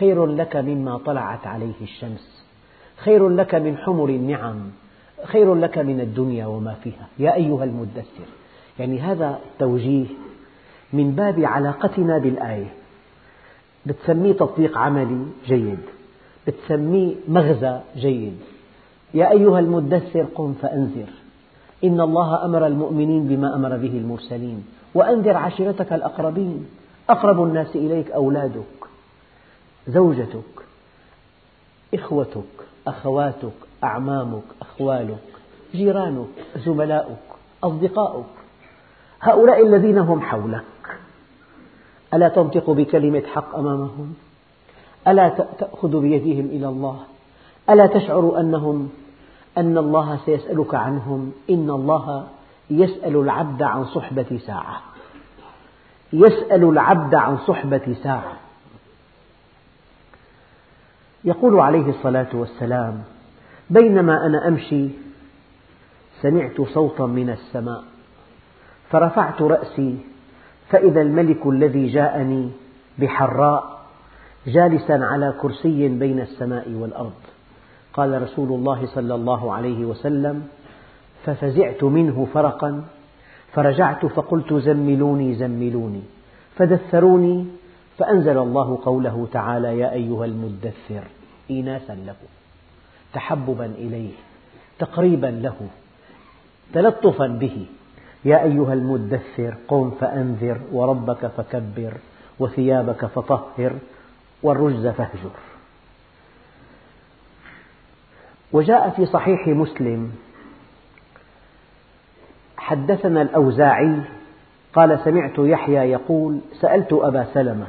خير 0.00 0.26
لك 0.26 0.56
مما 0.56 0.98
طلعت 0.98 1.46
عليه 1.46 1.80
الشمس. 1.82 2.44
خير 2.96 3.28
لك 3.28 3.54
من 3.54 3.76
حمر 3.76 4.08
النعم. 4.08 4.60
خير 5.24 5.54
لك 5.54 5.78
من 5.78 6.00
الدنيا 6.00 6.46
وما 6.46 6.74
فيها. 6.74 7.08
يا 7.18 7.34
أيها 7.34 7.64
المدثر. 7.64 8.28
يعني 8.78 9.00
هذا 9.00 9.38
توجيه 9.58 10.06
من 10.92 11.10
باب 11.10 11.40
علاقتنا 11.44 12.18
بالآية. 12.18 12.72
بتسميه 13.86 14.32
تطبيق 14.32 14.78
عملي 14.78 15.26
جيد. 15.46 15.78
بتسميه 16.46 17.14
مغزى 17.28 17.80
جيد. 17.96 18.38
يا 19.14 19.30
أيها 19.30 19.58
المدثر 19.58 20.26
قم 20.34 20.54
فأنذر. 20.62 21.08
إن 21.84 22.00
الله 22.00 22.44
أمر 22.44 22.66
المؤمنين 22.66 23.28
بما 23.28 23.56
أمر 23.56 23.76
به 23.76 23.98
المرسلين. 23.98 24.64
وأنذر 24.94 25.36
عشيرتك 25.36 25.92
الأقربين. 25.92 26.66
أقرب 27.10 27.42
الناس 27.42 27.76
إليك 27.76 28.10
أولادك. 28.10 28.79
زوجتك 29.88 30.62
إخوتك 31.94 32.42
أخواتك 32.86 33.52
أعمامك 33.84 34.42
أخوالك 34.62 35.22
جيرانك 35.72 36.28
زملاؤك 36.56 37.18
أصدقاؤك 37.64 38.26
هؤلاء 39.20 39.66
الذين 39.66 39.98
هم 39.98 40.20
حولك 40.20 40.64
ألا 42.14 42.28
تنطق 42.28 42.70
بكلمة 42.70 43.22
حق 43.34 43.56
أمامهم؟ 43.56 44.14
ألا 45.08 45.28
تأخذ 45.58 46.00
بيدهم 46.00 46.46
إلى 46.46 46.68
الله؟ 46.68 47.00
ألا 47.70 47.86
تشعر 47.86 48.40
أنهم 48.40 48.90
أن 49.58 49.78
الله 49.78 50.18
سيسألك 50.24 50.74
عنهم؟ 50.74 51.32
إن 51.50 51.70
الله 51.70 52.26
يسأل 52.70 53.16
العبد 53.16 53.62
عن 53.62 53.84
صحبة 53.84 54.38
ساعة. 54.46 54.80
يسأل 56.12 56.64
العبد 56.64 57.14
عن 57.14 57.38
صحبة 57.38 57.94
ساعة. 58.02 58.32
يقول 61.24 61.60
عليه 61.60 61.86
الصلاة 61.88 62.28
والسلام 62.34 63.02
بينما 63.70 64.26
أنا 64.26 64.48
أمشي 64.48 64.88
سمعت 66.22 66.60
صوتا 66.60 67.06
من 67.06 67.30
السماء 67.30 67.84
فرفعت 68.90 69.42
رأسي 69.42 69.98
فإذا 70.68 71.00
الملك 71.02 71.46
الذي 71.46 71.86
جاءني 71.86 72.50
بحراء 72.98 73.80
جالسا 74.46 74.92
على 74.92 75.34
كرسي 75.42 75.88
بين 75.88 76.20
السماء 76.20 76.70
والأرض. 76.70 77.20
قال 77.92 78.22
رسول 78.22 78.48
الله 78.48 78.86
صلى 78.86 79.14
الله 79.14 79.52
عليه 79.54 79.84
وسلم 79.84 80.42
ففزعت 81.24 81.84
منه 81.84 82.28
فرقا 82.34 82.84
فرجعت 83.52 84.06
فقلت 84.06 84.54
زملوني 84.54 85.34
زملوني. 85.34 86.02
فدثروني 86.56 87.46
فأنزل 88.00 88.38
الله 88.38 88.78
قوله 88.84 89.28
تعالى 89.32 89.78
يا 89.78 89.92
أيها 89.92 90.24
المدثر 90.24 91.02
إيناسا 91.50 91.92
له 91.92 92.14
تحببا 93.12 93.64
إليه 93.66 94.12
تقريبا 94.78 95.26
له 95.26 95.68
تلطفا 96.72 97.26
به. 97.26 97.66
يا 98.24 98.42
أيها 98.42 98.72
المدثر 98.72 99.56
قم 99.68 99.90
فأنذر 99.90 100.60
وربك 100.72 101.26
فكبر 101.26 101.92
وثيابك 102.38 103.06
فطهر 103.06 103.72
والرجز 104.42 104.86
فاهجر. 104.86 105.30
وجاء 108.52 108.90
في 108.90 109.06
صحيح 109.06 109.48
مسلم 109.48 110.12
حدثنا 112.56 113.22
الأوزاعي 113.22 114.00
قال 114.74 115.00
سمعت 115.04 115.38
يحيى 115.38 115.90
يقول 115.90 116.40
سألت 116.60 116.92
أبا 116.92 117.26
سلمة 117.34 117.66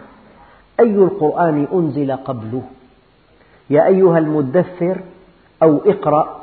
أي 0.81 0.95
القرآن 0.95 1.67
أنزل 1.73 2.11
قبله؟ 2.11 2.63
يا 3.69 3.87
أيها 3.87 4.17
المدثر 4.17 5.01
أو 5.63 5.77
اقرأ. 5.85 6.41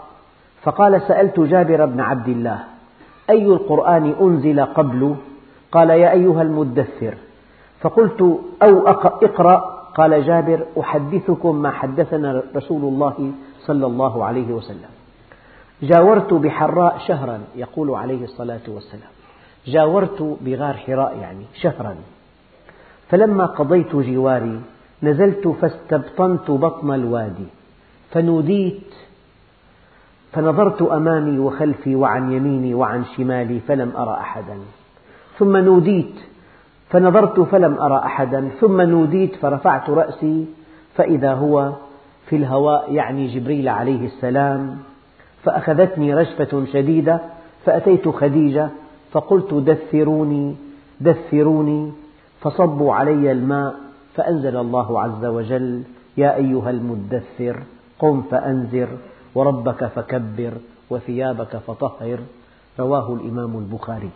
فقال 0.63 1.03
سألت 1.03 1.41
جابر 1.41 1.87
بن 1.87 2.01
عبد 2.01 2.29
الله 2.29 2.59
أي 3.31 3.47
القرآن 3.47 4.15
أنزل 4.21 4.61
قبله؟ 4.61 5.17
قال 5.73 5.91
يا 5.91 6.11
أيها 6.13 6.43
المدثر. 6.43 7.15
فقلت 7.81 8.21
أو 8.63 8.89
اقرأ. 9.29 9.79
قال 9.95 10.27
جابر 10.27 10.67
أحدثكم 10.81 11.63
ما 11.63 11.71
حدثنا 11.71 12.43
رسول 12.57 12.83
الله 12.83 13.33
صلى 13.67 13.87
الله 13.87 14.25
عليه 14.25 14.53
وسلم. 14.53 14.91
جاورت 15.83 16.35
بحراء 16.35 16.99
شهرا 16.99 17.41
يقول 17.57 17.91
عليه 17.91 18.25
الصلاة 18.25 18.67
والسلام. 18.69 19.11
جاورت 19.67 20.39
بغار 20.41 20.75
حراء 20.75 21.17
يعني 21.19 21.45
شهرا. 21.55 21.95
فلما 23.11 23.47
قضيت 23.47 23.97
جواري 23.97 24.61
نزلت 25.03 25.49
فاستبطنت 25.49 26.51
بطن 26.51 26.95
الوادي. 26.95 27.47
فنوديت 28.11 28.95
فنظرت 30.33 30.83
أمامي 30.83 31.39
وخلفي 31.39 31.97
وعن 31.97 32.33
يميني 32.33 32.75
وعن 32.75 33.05
شمالي 33.17 33.61
فلم 33.61 33.93
أرى 33.97 34.17
أحدا. 34.21 34.57
ثم 35.39 35.57
نوديت 35.57 36.15
فنظرت 36.91 37.41
فلم 37.41 37.75
أرى 37.81 37.99
أحدا. 38.05 38.49
ثم 38.61 38.81
نوديت 38.81 39.37
فرفعت 39.37 39.91
رأسي 39.91 40.47
فإذا 40.95 41.33
هو 41.33 41.73
في 42.27 42.37
الهواء 42.37 42.93
يعني 42.93 43.27
جبريل 43.27 43.69
عليه 43.69 44.07
السلام. 44.07 44.79
فأخذتني 45.45 46.15
رجفة 46.15 46.65
شديدة 46.73 47.21
فأتيت 47.65 48.09
خديجة 48.09 48.69
فقلت 49.13 49.55
دثروني 49.55 50.57
دثروني. 51.01 51.93
فصبوا 52.41 52.95
علي 52.95 53.33
الماء 53.33 53.75
فأنزل 54.15 54.57
الله 54.57 55.03
عز 55.03 55.25
وجل 55.25 55.83
يا 56.17 56.37
أيها 56.37 56.71
المدثر 56.71 57.63
قم 57.99 58.23
فأنذر 58.23 58.89
وربك 59.35 59.85
فكبر 59.85 60.53
وثيابك 60.91 61.57
فطهر. 61.57 62.19
رواه 62.79 63.15
الإمام 63.15 63.59
البخاري. 63.59 64.11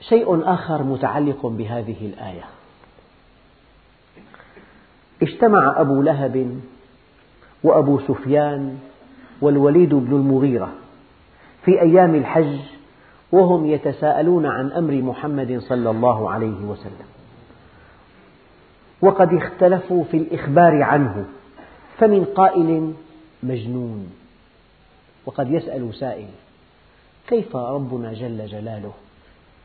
شيء 0.00 0.54
آخر 0.54 0.82
متعلق 0.82 1.46
بهذه 1.46 2.06
الآية. 2.06 2.44
اجتمع 5.22 5.80
أبو 5.80 6.02
لهب 6.02 6.60
وأبو 7.64 7.98
سفيان 7.98 8.78
والوليد 9.40 9.94
بن 9.94 10.16
المغيرة 10.16 10.72
في 11.64 11.80
أيام 11.82 12.14
الحج 12.14 12.58
وهم 13.34 13.66
يتساءلون 13.66 14.46
عن 14.46 14.72
أمر 14.72 14.92
محمد 14.92 15.58
صلى 15.58 15.90
الله 15.90 16.30
عليه 16.30 16.64
وسلم. 16.64 17.08
وقد 19.02 19.28
اختلفوا 19.32 20.04
في 20.04 20.16
الإخبار 20.16 20.82
عنه 20.82 21.24
فمن 21.98 22.24
قائل 22.24 22.92
مجنون. 23.42 24.12
وقد 25.26 25.50
يسأل 25.50 25.94
سائل 25.94 26.28
كيف 27.28 27.56
ربنا 27.56 28.12
جل 28.12 28.46
جلاله 28.46 28.92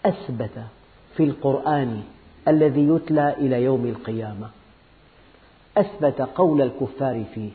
أثبت 0.05 0.63
في 1.15 1.23
القرآن 1.23 2.03
الذي 2.47 2.87
يتلى 2.87 3.33
إلى 3.33 3.63
يوم 3.63 3.85
القيامة؟ 3.85 4.49
أثبت 5.77 6.21
قول 6.21 6.61
الكفار 6.61 7.23
فيه 7.35 7.49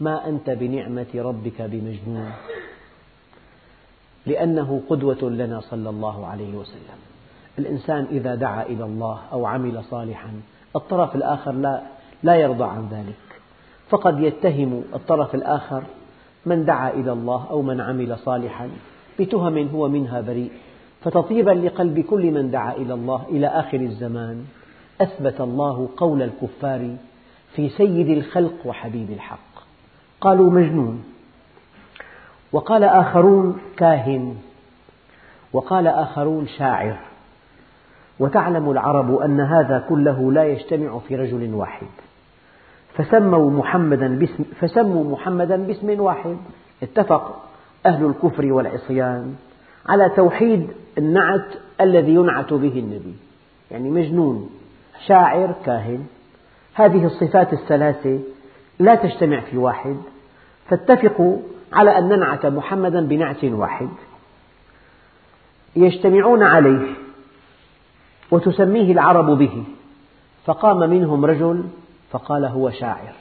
ما 0.00 0.28
أنت 0.28 0.50
بنعمة 0.50 1.06
ربك 1.14 1.62
بمجنون. 1.62 2.32
لأنه 4.26 4.80
قدوة 4.88 5.30
لنا 5.30 5.60
صلى 5.60 5.90
الله 5.90 6.26
عليه 6.26 6.54
وسلم. 6.54 6.98
الإنسان 7.58 8.06
إذا 8.10 8.34
دعا 8.34 8.62
إلى 8.62 8.84
الله 8.84 9.20
أو 9.32 9.46
عمل 9.46 9.84
صالحا 9.84 10.30
الطرف 10.76 11.16
الآخر 11.16 11.52
لا, 11.52 11.82
لا 12.22 12.34
يرضى 12.34 12.64
عن 12.64 12.88
ذلك. 12.90 13.40
فقد 13.88 14.20
يتهم 14.20 14.84
الطرف 14.94 15.34
الآخر 15.34 15.82
من 16.46 16.64
دعا 16.64 16.90
إلى 16.90 17.12
الله 17.12 17.46
أو 17.50 17.62
من 17.62 17.80
عمل 17.80 18.18
صالحا 18.18 18.70
بتهم 19.18 19.68
هو 19.68 19.88
منها 19.88 20.20
بريء. 20.20 20.50
فتطيبا 21.00 21.50
لقلب 21.50 22.00
كل 22.00 22.30
من 22.30 22.50
دعا 22.50 22.72
إلى 22.72 22.94
الله 22.94 23.22
إلى 23.28 23.46
آخر 23.46 23.80
الزمان. 23.80 24.44
أثبت 25.00 25.40
الله 25.40 25.88
قول 25.96 26.22
الكفار 26.22 26.96
في 27.52 27.68
سيد 27.68 28.08
الخلق 28.08 28.54
وحبيب 28.64 29.10
الحق. 29.10 29.38
قالوا 30.20 30.50
مجنون. 30.50 31.04
وقال 32.56 32.84
آخرون 32.84 33.58
كاهن 33.76 34.36
وقال 35.52 35.86
آخرون 35.86 36.46
شاعر. 36.46 36.98
وتعلم 38.18 38.70
العرب 38.70 39.16
أن 39.16 39.40
هذا 39.40 39.84
كله 39.88 40.32
لا 40.32 40.44
يجتمع 40.44 40.98
في 40.98 41.16
رجل 41.16 41.54
واحد. 41.54 41.86
فسموا 42.94 43.50
محمدا 43.50 44.18
باسم, 44.18 44.44
فسموا 44.60 45.04
محمدا 45.04 45.56
باسم 45.56 46.00
واحد. 46.00 46.36
اتفق 46.82 47.42
أهل 47.86 48.06
الكفر 48.06 48.52
والعصيان 48.52 49.34
على 49.86 50.08
توحيد 50.16 50.68
النعت 50.98 51.46
الذي 51.80 52.14
ينعت 52.14 52.52
به 52.52 52.78
النبي. 52.78 53.14
يعني 53.70 53.90
مجنون 53.90 54.50
شاعر 55.06 55.54
كاهن. 55.64 56.06
هذه 56.74 57.04
الصفات 57.04 57.52
الثلاثة 57.52 58.18
لا 58.78 58.94
تجتمع 58.94 59.40
في 59.40 59.58
واحد. 59.58 59.96
فاتفقوا 60.68 61.38
على 61.72 61.98
أن 61.98 62.08
ننعت 62.08 62.46
محمدا 62.46 63.06
بنعت 63.06 63.44
واحد. 63.44 63.88
يجتمعون 65.76 66.42
عليه 66.42 66.94
وتسميه 68.30 68.92
العرب 68.92 69.38
به. 69.38 69.64
فقام 70.44 70.90
منهم 70.90 71.24
رجل 71.24 71.64
فقال 72.10 72.44
هو 72.44 72.70
شاعر. 72.70 73.12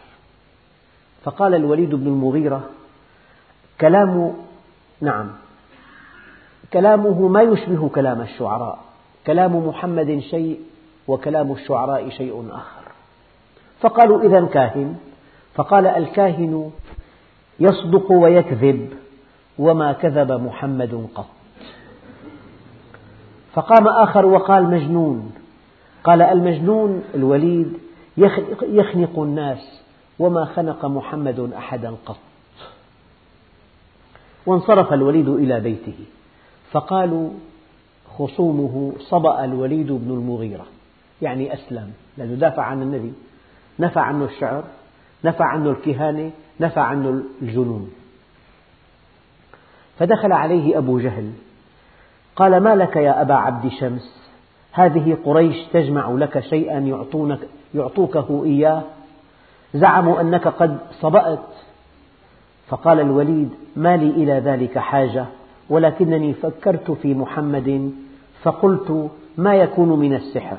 فقال 1.24 1.56
الوليد 1.56 1.96
بن 1.96 2.08
المغيرة 2.08 2.70
كلام 3.82 4.34
نعم 5.02 5.32
كلامه 6.74 7.28
ما 7.28 7.42
يشبه 7.42 7.90
كلام 7.90 8.22
الشعراء. 8.22 8.80
كلام 9.28 9.68
محمد 9.68 10.20
شيء 10.20 10.62
وكلام 11.08 11.52
الشعراء 11.52 12.10
شيء 12.10 12.48
آخر. 12.52 12.92
فقالوا 13.80 14.22
إذا 14.22 14.46
كاهن. 14.46 14.96
فقال 15.56 15.88
الكاهن 15.88 16.72
يصدق 17.60 18.12
ويكذب 18.12 18.90
وما 19.60 19.94
كذب 19.94 20.32
محمد 20.32 21.08
قط. 21.16 21.28
فقام 23.54 23.88
آخر 23.88 24.26
وقال 24.26 24.64
مجنون. 24.64 25.32
قال 26.04 26.22
المجنون 26.22 27.04
الوليد 27.16 27.74
يخنق 28.62 29.20
الناس 29.20 29.82
وما 30.20 30.46
خنق 30.46 30.86
محمد 30.86 31.52
أحدا 31.58 31.96
قط. 32.06 32.18
وانصرف 34.46 34.94
الوليد 34.94 35.30
إلى 35.30 35.60
بيته. 35.60 35.98
فقالوا 36.72 37.30
خصومه 38.18 38.94
صبأ 39.00 39.44
الوليد 39.46 39.92
بن 39.92 40.12
المغيرة. 40.12 40.66
يعني 41.22 41.54
أسلم. 41.54 41.94
لأنه 42.18 42.36
دافع 42.36 42.64
عن 42.64 42.82
النبي. 42.82 43.14
نفى 43.80 44.00
عنه 44.00 44.26
الشعر. 44.26 44.64
نفى 45.26 45.44
عنه 45.44 45.70
الكهانة. 45.70 46.32
نفى 46.60 46.80
عنه 46.80 47.24
الجنون. 47.42 47.92
فدخل 50.00 50.32
عليه 50.32 50.78
أبو 50.78 51.00
جهل 51.00 51.32
قال 52.36 52.58
ما 52.64 52.76
لك 52.76 52.96
يا 52.96 53.22
أبا 53.22 53.34
عبد 53.34 53.72
شمس؟ 53.72 54.32
هذه 54.72 55.18
قريش 55.26 55.56
تجمع 55.74 56.10
لك 56.10 56.40
شيئا 56.40 56.80
يعطونك 56.80 57.40
يعطوكه 57.76 58.44
إياه؟ 58.46 58.84
زعموا 59.74 60.22
أنك 60.22 60.48
قد 60.48 60.78
صبأت. 61.02 61.40
فقال 62.68 63.00
الوليد 63.00 63.50
ما 63.76 63.98
لي 63.98 64.10
إلى 64.10 64.34
ذلك 64.34 64.78
حاجة 64.78 65.26
ولكنني 65.70 66.34
فكرت 66.34 66.92
في 66.92 67.14
محمد 67.14 67.92
فقلت 68.42 69.10
ما 69.38 69.56
يكون 69.56 70.00
من 70.00 70.14
السحر؟ 70.14 70.58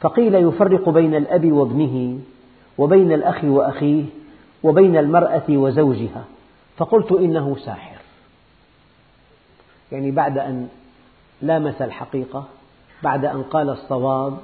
فقيل 0.00 0.34
يفرق 0.34 0.88
بين 0.88 1.14
الأب 1.14 1.52
وابنه 1.52 2.18
وبين 2.78 3.12
الأخ 3.12 3.44
وأخيه 3.44 4.04
وبين 4.64 4.96
المرأة 4.96 5.42
وزوجها. 5.48 6.24
فقلت 6.76 7.12
إنه 7.12 7.56
ساحر. 7.64 7.96
يعني 9.92 10.10
بعد 10.10 10.38
أن 10.38 10.68
لامس 11.42 11.82
الحقيقة 11.82 12.44
بعد 13.02 13.24
أن 13.24 13.42
قال 13.42 13.70
الصواب 13.70 14.38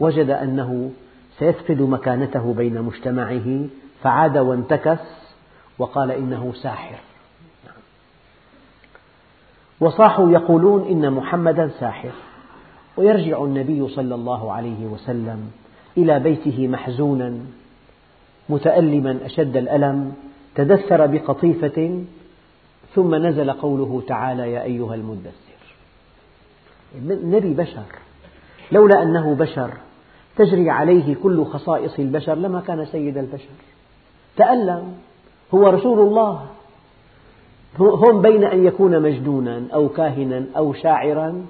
وجد 0.00 0.30
أنه 0.30 0.90
سيفقد 1.38 1.82
مكانته 1.82 2.54
بين 2.54 2.82
مجتمعه 2.82 3.64
فعاد 4.02 4.38
وانتكس 4.38 4.98
وقال 5.78 6.10
إنه 6.10 6.52
ساحر. 6.62 6.98
وصاحوا 9.80 10.30
يقولون 10.30 10.88
إن 10.88 11.12
محمدا 11.12 11.70
ساحر. 11.80 12.12
ويرجع 12.96 13.44
النبي 13.44 13.88
صلى 13.88 14.14
الله 14.14 14.52
عليه 14.52 14.86
وسلم 14.86 15.50
إلى 15.96 16.18
بيته 16.20 16.68
محزونا 16.68 17.38
متألما 18.48 19.18
أشد 19.24 19.56
الألم 19.56 20.14
تدثر 20.54 21.06
بقطيفة 21.06 22.04
ثم 22.94 23.14
نزل 23.14 23.50
قوله 23.50 24.02
تعالى 24.06 24.52
يا 24.52 24.62
أيها 24.62 24.94
المدثر. 24.94 25.32
النبي 26.94 27.54
بشر 27.54 27.84
لولا 28.72 29.02
أنه 29.02 29.34
بشر 29.34 29.70
تجري 30.36 30.70
عليه 30.70 31.14
كل 31.14 31.44
خصائص 31.44 31.98
البشر 31.98 32.34
لما 32.34 32.60
كان 32.60 32.84
سيد 32.84 33.18
البشر. 33.18 33.54
تألم 34.36 34.94
هو 35.54 35.68
رسول 35.68 36.00
الله. 36.00 36.46
هم 37.80 38.22
بين 38.22 38.44
أن 38.44 38.66
يكون 38.66 39.02
مجنونا 39.02 39.62
أو 39.74 39.88
كاهنا 39.88 40.44
أو 40.56 40.72
شاعرا 40.72 41.46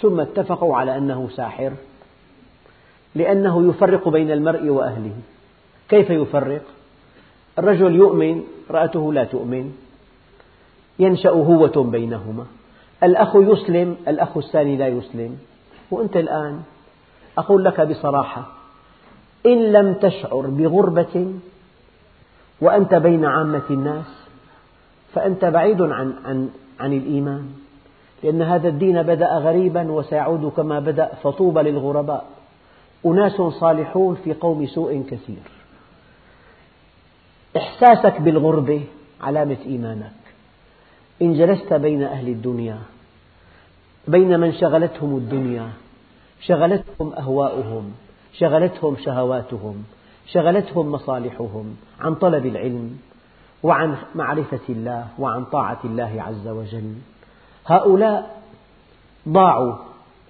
ثم 0.00 0.20
اتفقوا 0.20 0.76
على 0.76 0.96
أنه 0.96 1.28
ساحر 1.28 1.72
لأنه 3.14 3.68
يفرق 3.68 4.08
بين 4.08 4.30
المرء 4.30 4.68
وأهله. 4.68 5.14
كيف 5.90 6.10
يفرق؟ 6.10 6.62
الرجل 7.58 7.94
يؤمن 7.96 8.42
رأته 8.70 9.12
لا 9.12 9.24
تؤمن 9.24 9.72
ينشأ 10.98 11.30
هوة 11.30 11.84
بينهما. 11.84 12.46
الأخ 13.02 13.36
يسلم 13.36 13.96
الأخ 14.08 14.36
الثاني 14.36 14.76
لا 14.76 14.88
يسلم. 14.88 15.38
وأنت 15.90 16.16
الآن 16.16 16.62
أقول 17.38 17.64
لك 17.64 17.80
بصراحة 17.80 18.46
إن 19.46 19.72
لم 19.72 19.94
تشعر 19.94 20.46
بغربة 20.46 21.34
وأنت 22.60 22.94
بين 22.94 23.24
عامة 23.24 23.62
الناس 23.70 24.26
فأنت 25.14 25.44
بعيد 25.44 25.82
عن, 25.82 26.14
عن, 26.24 26.48
عن 26.80 26.92
الإيمان. 26.92 27.46
لأن 28.22 28.42
هذا 28.42 28.68
الدين 28.68 29.02
بدأ 29.02 29.38
غريبا 29.38 29.92
وسيعود 29.92 30.52
كما 30.56 30.80
بدأ 30.80 31.14
فطوبى 31.22 31.62
للغرباء. 31.62 32.26
أناس 33.06 33.42
صالحون 33.42 34.14
في 34.24 34.32
قوم 34.32 34.66
سوء 34.66 35.04
كثير. 35.10 35.59
إحساسك 37.56 38.20
بالغربة 38.20 38.84
علامة 39.20 39.56
إيمانك. 39.66 40.12
إن 41.22 41.34
جلست 41.34 41.72
بين 41.72 42.02
أهل 42.02 42.28
الدنيا 42.28 42.78
بين 44.08 44.40
من 44.40 44.52
شغلتهم 44.52 45.16
الدنيا 45.16 45.68
شغلتهم 46.40 47.12
أهواؤهم 47.12 47.92
شغلتهم 48.32 48.96
شهواتهم 48.96 49.84
شغلتهم 50.26 50.92
مصالحهم 50.92 51.76
عن 52.00 52.14
طلب 52.14 52.46
العلم 52.46 52.98
وعن 53.62 53.96
معرفة 54.14 54.60
الله 54.68 55.08
وعن 55.18 55.44
طاعة 55.44 55.78
الله 55.84 56.22
عز 56.22 56.48
وجل. 56.48 56.94
هؤلاء 57.66 58.42
ضاعوا 59.28 59.74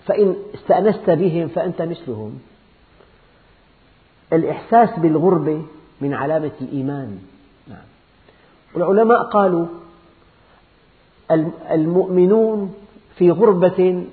فإن 0.06 0.37
استأنست 0.54 1.11
بهم 1.11 1.48
فأنت 1.48 1.83
مثلهم. 1.83 2.40
الإحساس 4.33 4.98
بالغربة 4.98 5.62
من 6.00 6.14
علامة 6.14 6.50
الإيمان. 6.60 7.18
نعم. 7.68 7.86
العلماء 8.76 9.22
قالوا 9.22 9.66
المؤمنون 11.70 12.74
في 13.16 13.30
غربة 13.30 14.04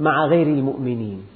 مع 0.00 0.26
غير 0.26 0.46
المؤمنين 0.46 1.26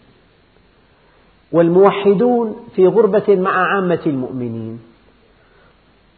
والموحدون 1.52 2.56
في 2.74 2.86
غربة 2.86 3.36
مع 3.36 3.74
عامة 3.74 4.00
المؤمنين 4.06 4.80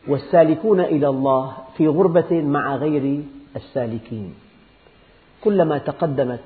والسالكون 0.09 0.81
إلى 0.81 1.09
الله 1.09 1.53
في 1.77 1.88
غربة 1.88 2.42
مع 2.42 2.77
غير 2.77 3.22
السالكين. 3.57 4.35
كلما 5.44 5.79
تقدمت 5.79 6.40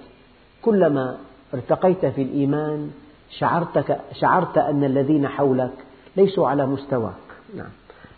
كلما 0.62 1.18
ارتقيت 1.54 2.06
في 2.06 2.22
الإيمان 2.22 2.90
شعرت 4.12 4.58
أن 4.58 4.84
الذين 4.84 5.28
حولك 5.28 5.72
ليسوا 6.16 6.48
على 6.48 6.66
مستواك 6.66 7.29
نعم. 7.56 7.70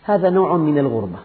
هذا 0.03 0.29
نوع 0.29 0.57
من 0.57 0.77
الغربة. 0.77 1.19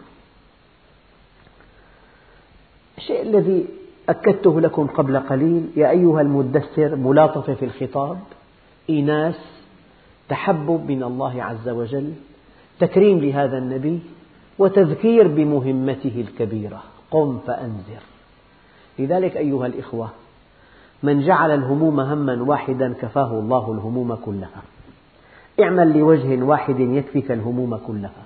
الشيء 2.97 3.21
الذي 3.21 3.65
أكدته 4.09 4.61
لكم 4.61 4.87
قبل 4.87 5.19
قليل 5.19 5.69
يا 5.75 5.89
أيها 5.89 6.21
المدثر 6.21 6.95
ملاطفة 6.95 7.53
في 7.53 7.65
الخطاب 7.65 8.19
إيناس 8.89 9.35
تحبب 10.29 10.91
من 10.91 11.03
الله 11.03 11.43
عز 11.43 11.69
وجل 11.69 12.13
تكريم 12.79 13.19
لهذا 13.19 13.57
النبي 13.57 13.99
وتذكير 14.59 15.27
بمهمته 15.27 16.25
الكبيرة. 16.27 16.83
قم 17.11 17.39
فأنذر. 17.47 18.01
لذلك 18.99 19.37
أيها 19.37 19.65
الإخوة 19.65 20.09
من 21.03 21.21
جعل 21.21 21.51
الهموم 21.51 21.99
هما 21.99 22.41
واحدا 22.41 22.93
كفاه 22.93 23.39
الله 23.39 23.71
الهموم 23.71 24.15
كلها. 24.15 24.61
اعمل 25.61 25.97
لوجه 25.97 26.43
واحد 26.43 26.79
يكفيك 26.79 27.31
الهموم 27.31 27.77
كلها. 27.77 28.25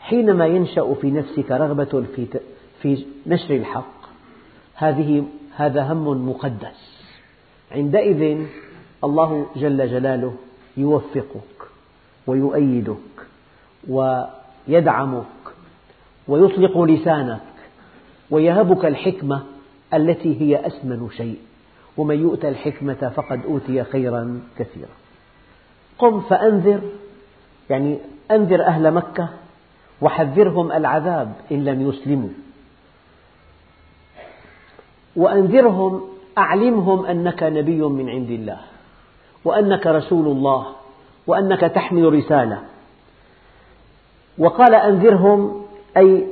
حينما 0.00 0.46
ينشأ 0.46 0.94
في 0.94 1.10
نفسك 1.10 1.50
رغبة 1.50 2.04
في 2.16 2.26
في 2.82 3.04
نشر 3.26 3.56
الحق 3.56 3.96
هذه 4.74 5.24
هذا 5.56 5.92
هم 5.92 6.28
مقدس. 6.28 7.06
عندئذ 7.72 8.46
الله 9.04 9.46
جل 9.56 9.90
جلاله 9.90 10.34
يوفقك 10.76 11.68
ويؤيدك 12.26 12.96
ويدعمك 13.88 15.24
ويطلق 16.28 16.78
لسانك 16.78 17.40
ويهبك 18.30 18.84
الحكمة 18.84 19.42
التي 19.94 20.40
هي 20.40 20.66
أثمن 20.66 21.08
شيء. 21.16 21.38
ومن 21.96 22.20
يؤت 22.20 22.44
الحكمة 22.44 23.12
فقد 23.16 23.40
أوتي 23.44 23.84
خيرا 23.84 24.40
كثيرا. 24.58 25.05
قم 25.98 26.20
فأنذر 26.20 26.80
يعني 27.70 27.98
أنذر 28.30 28.62
أهل 28.66 28.94
مكة 28.94 29.28
وحذرهم 30.00 30.72
العذاب 30.72 31.32
إن 31.52 31.64
لم 31.64 31.88
يسلموا. 31.88 32.28
وأنذرهم 35.16 36.00
أعلمهم 36.38 37.06
أنك 37.06 37.42
نبي 37.42 37.80
من 37.80 38.08
عند 38.08 38.30
الله 38.30 38.60
وأنك 39.44 39.86
رسول 39.86 40.26
الله 40.26 40.66
وأنك 41.26 41.60
تحمل 41.60 42.12
رسالة. 42.12 42.62
وقال 44.38 44.74
أنذرهم 44.74 45.62
أي 45.96 46.26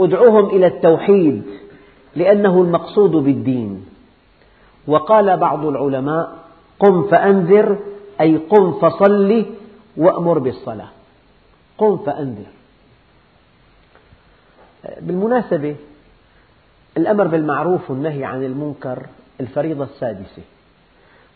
ادعوهم 0.00 0.46
إلى 0.46 0.66
التوحيد 0.66 1.42
لأنه 2.16 2.62
المقصود 2.62 3.10
بالدين. 3.10 3.86
وقال 4.86 5.36
بعض 5.36 5.66
العلماء 5.66 6.32
قم 6.78 7.02
فأنذر 7.02 7.78
أي 8.20 8.36
قم 8.36 8.72
فصل 8.72 9.46
وأمر 9.96 10.38
بالصلاة. 10.38 10.88
قم 11.78 11.96
فأنذر. 11.96 12.46
بالمناسبة 15.00 15.76
الأمر 16.96 17.26
بالمعروف 17.26 17.90
والنهي 17.90 18.24
عن 18.24 18.44
المنكر 18.44 19.06
الفريضة 19.40 19.84
السادسة. 19.84 20.42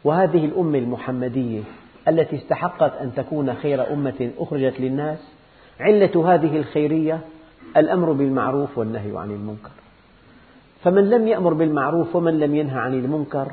وهذه 0.04 0.44
الأمة 0.44 0.78
المحمدية 0.78 1.62
التي 2.08 2.36
استحقت 2.36 2.92
أن 3.00 3.14
تكون 3.14 3.54
خير 3.54 3.92
أمة 3.92 4.30
أخرجت 4.38 4.80
للناس 4.80 5.18
علة 5.80 6.34
هذه 6.34 6.56
الخيرية 6.56 7.20
الأمر 7.76 8.12
بالمعروف 8.12 8.78
والنهي 8.78 9.18
عن 9.18 9.30
المنكر. 9.30 9.70
فمن 10.82 11.10
لم 11.10 11.28
يأمر 11.28 11.54
بالمعروف 11.54 12.16
ومن 12.16 12.40
لم 12.40 12.54
ينهى 12.54 12.78
عن 12.78 12.94
المنكر 12.94 13.52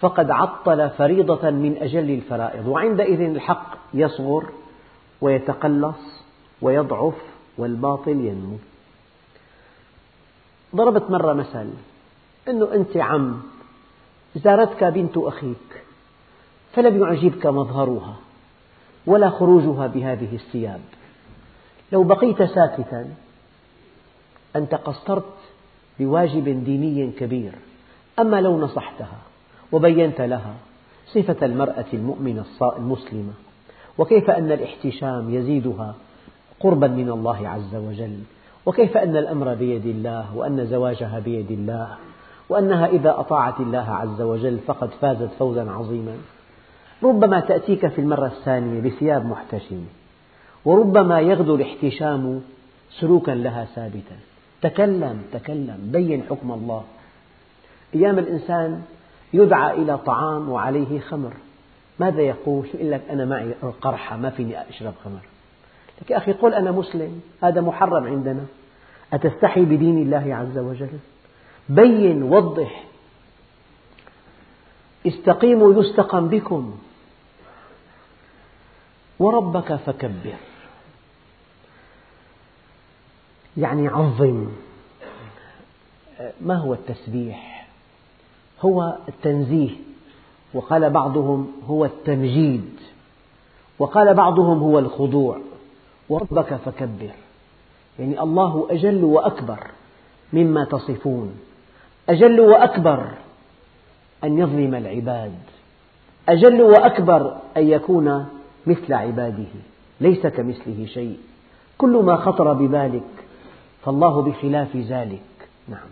فقد 0.00 0.30
عطل 0.30 0.90
فريضة 0.90 1.50
من 1.50 1.76
أجل 1.80 2.10
الفرائض. 2.10 2.66
وعندئذ 2.66 3.20
الحق 3.20 3.76
يصغر 3.94 4.44
ويتقلص 5.20 6.24
ويضعف 6.62 7.14
والباطل 7.58 8.10
ينمو. 8.10 8.56
ضربت 10.76 11.10
مرة 11.10 11.32
مثل 11.32 11.70
أنه 12.48 12.74
أنت 12.74 12.96
عم 12.96 13.42
زارتك 14.36 14.84
بنت 14.84 15.16
أخيك 15.16 15.82
فلم 16.72 17.02
يعجبك 17.02 17.46
مظهرها 17.46 18.16
ولا 19.06 19.30
خروجها 19.30 19.86
بهذه 19.86 20.34
الثياب. 20.34 20.80
لو 21.92 22.02
بقيت 22.02 22.42
ساكتا 22.42 23.14
أنت 24.56 24.74
قصرت 24.74 25.34
بواجب 25.98 26.64
ديني 26.64 27.10
كبير 27.10 27.52
أما 28.18 28.40
لو 28.40 28.58
نصحتها 28.60 29.18
وبينت 29.72 30.20
لها 30.20 30.54
صفة 31.06 31.46
المرأة 31.46 31.84
المؤمنة 31.92 32.44
المسلمة. 32.62 33.32
وكيف 33.98 34.30
أن 34.30 34.52
الاحتشام 34.52 35.34
يزيدها 35.34 35.94
قربا 36.60 36.88
من 36.88 37.10
الله 37.10 37.48
عز 37.48 37.74
وجل. 37.74 38.18
وكيف 38.66 38.96
أن 38.96 39.16
الأمر 39.16 39.54
بيد 39.54 39.86
الله 39.86 40.36
وأن 40.36 40.66
زواجها 40.66 41.18
بيد 41.18 41.50
الله. 41.50 41.88
وأنها 42.48 42.86
إذا 42.86 43.20
أطاعت 43.20 43.60
الله 43.60 43.90
عز 43.90 44.22
وجل 44.22 44.58
فقد 44.58 44.90
فازت 44.90 45.30
فوزا 45.38 45.70
عظيما. 45.70 46.16
ربما 47.02 47.40
تأتيك 47.40 47.86
في 47.86 48.00
المرة 48.00 48.26
الثانية 48.26 48.80
بثياب 48.80 49.26
محتشمة 49.26 49.84
وربما 50.64 51.20
يغدو 51.20 51.54
الاحتشام 51.54 52.42
سلوكا 53.00 53.30
لها 53.30 53.64
ثابتا. 53.64 54.16
تكلم 54.62 55.22
تكلم 55.32 55.78
بين 55.92 56.22
حكم 56.22 56.52
الله. 56.52 56.82
أيام 57.94 58.18
الإنسان 58.18 58.82
يدعى 59.34 59.72
إلى 59.72 59.98
طعام 59.98 60.48
وعليه 60.48 61.00
خمر. 61.00 61.32
ماذا 61.98 62.22
يقول؟ 62.22 62.66
يقول 62.74 62.90
لك؟ 62.90 63.02
أنا 63.10 63.24
معي 63.24 63.52
قرحة 63.80 64.16
ما 64.16 64.30
فيني 64.30 64.68
أشرب 64.68 64.94
خمر. 65.04 65.20
لك 66.02 66.10
يا 66.10 66.16
أخي 66.16 66.32
قل 66.32 66.54
أنا 66.54 66.70
مسلم 66.70 67.20
هذا 67.42 67.60
محرم 67.60 68.04
عندنا. 68.04 68.46
أتستحي 69.12 69.64
بدين 69.64 69.98
الله 69.98 70.34
عز 70.34 70.58
وجل؟ 70.58 70.98
بين 71.68 72.22
وضح. 72.22 72.84
استقيموا 75.06 75.82
يستقم 75.82 76.28
بكم. 76.28 76.78
وربك 79.18 79.74
فكبر. 79.74 80.34
يعني 83.56 83.88
عظم. 83.88 84.48
ما 86.40 86.54
هو 86.54 86.74
التسبيح؟ 86.74 87.53
هو 88.64 88.96
التنزيه 89.08 89.70
وقال 90.54 90.90
بعضهم 90.90 91.52
هو 91.68 91.84
التمجيد 91.84 92.70
وقال 93.78 94.14
بعضهم 94.14 94.58
هو 94.58 94.78
الخضوع 94.78 95.38
وربك 96.08 96.54
فكبر. 96.54 97.10
يعني 97.98 98.22
الله 98.22 98.66
أجل 98.70 99.04
وأكبر 99.04 99.58
مما 100.32 100.64
تصفون 100.64 101.34
أجل 102.08 102.40
وأكبر 102.40 103.10
أن 104.24 104.38
يظلم 104.38 104.74
العباد 104.74 105.38
أجل 106.28 106.62
وأكبر 106.62 107.36
أن 107.56 107.68
يكون 107.68 108.26
مثل 108.66 108.92
عباده 108.92 109.52
ليس 110.00 110.26
كمثله 110.26 110.86
شيء. 110.86 111.18
كل 111.78 111.96
ما 111.96 112.16
خطر 112.16 112.52
ببالك 112.52 113.02
فالله 113.84 114.22
بخلاف 114.22 114.76
ذلك. 114.76 115.48
نعم. 115.68 115.88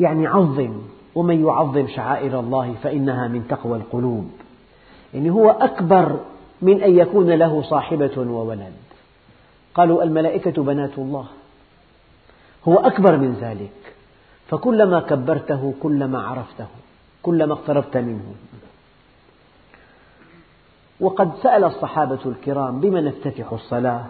يعني 0.00 0.26
عظم. 0.26 0.82
ومن 1.14 1.46
يعظم 1.46 1.88
شعائر 1.88 2.40
الله 2.40 2.74
فإنها 2.82 3.28
من 3.28 3.48
تقوى 3.48 3.78
القلوب. 3.78 4.30
يعني 5.14 5.30
هو 5.30 5.50
أكبر 5.50 6.20
من 6.62 6.82
أن 6.82 6.98
يكون 6.98 7.30
له 7.30 7.62
صاحبة 7.62 8.18
وولد. 8.18 8.72
قالوا 9.74 10.02
الملائكة 10.02 10.62
بنات 10.62 10.98
الله. 10.98 11.26
هو 12.68 12.78
أكبر 12.78 13.16
من 13.16 13.34
ذلك. 13.34 13.94
فكلما 14.48 15.00
كبرته 15.00 15.74
كلما 15.82 16.22
عرفته 16.22 16.66
كلما 17.22 17.52
اقتربت 17.52 17.96
منه. 17.96 18.34
وقد 21.00 21.32
سأل 21.42 21.64
الصحابة 21.64 22.18
الكرام 22.26 22.80
بما 22.80 23.00
نفتتح 23.00 23.52
الصلاة؟ 23.52 24.04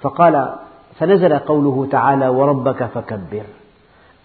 فقال 0.00 0.54
فنزل 0.98 1.38
قوله 1.38 1.88
تعالى 1.90 2.28
وربك 2.28 2.84
فكبر. 2.84 3.44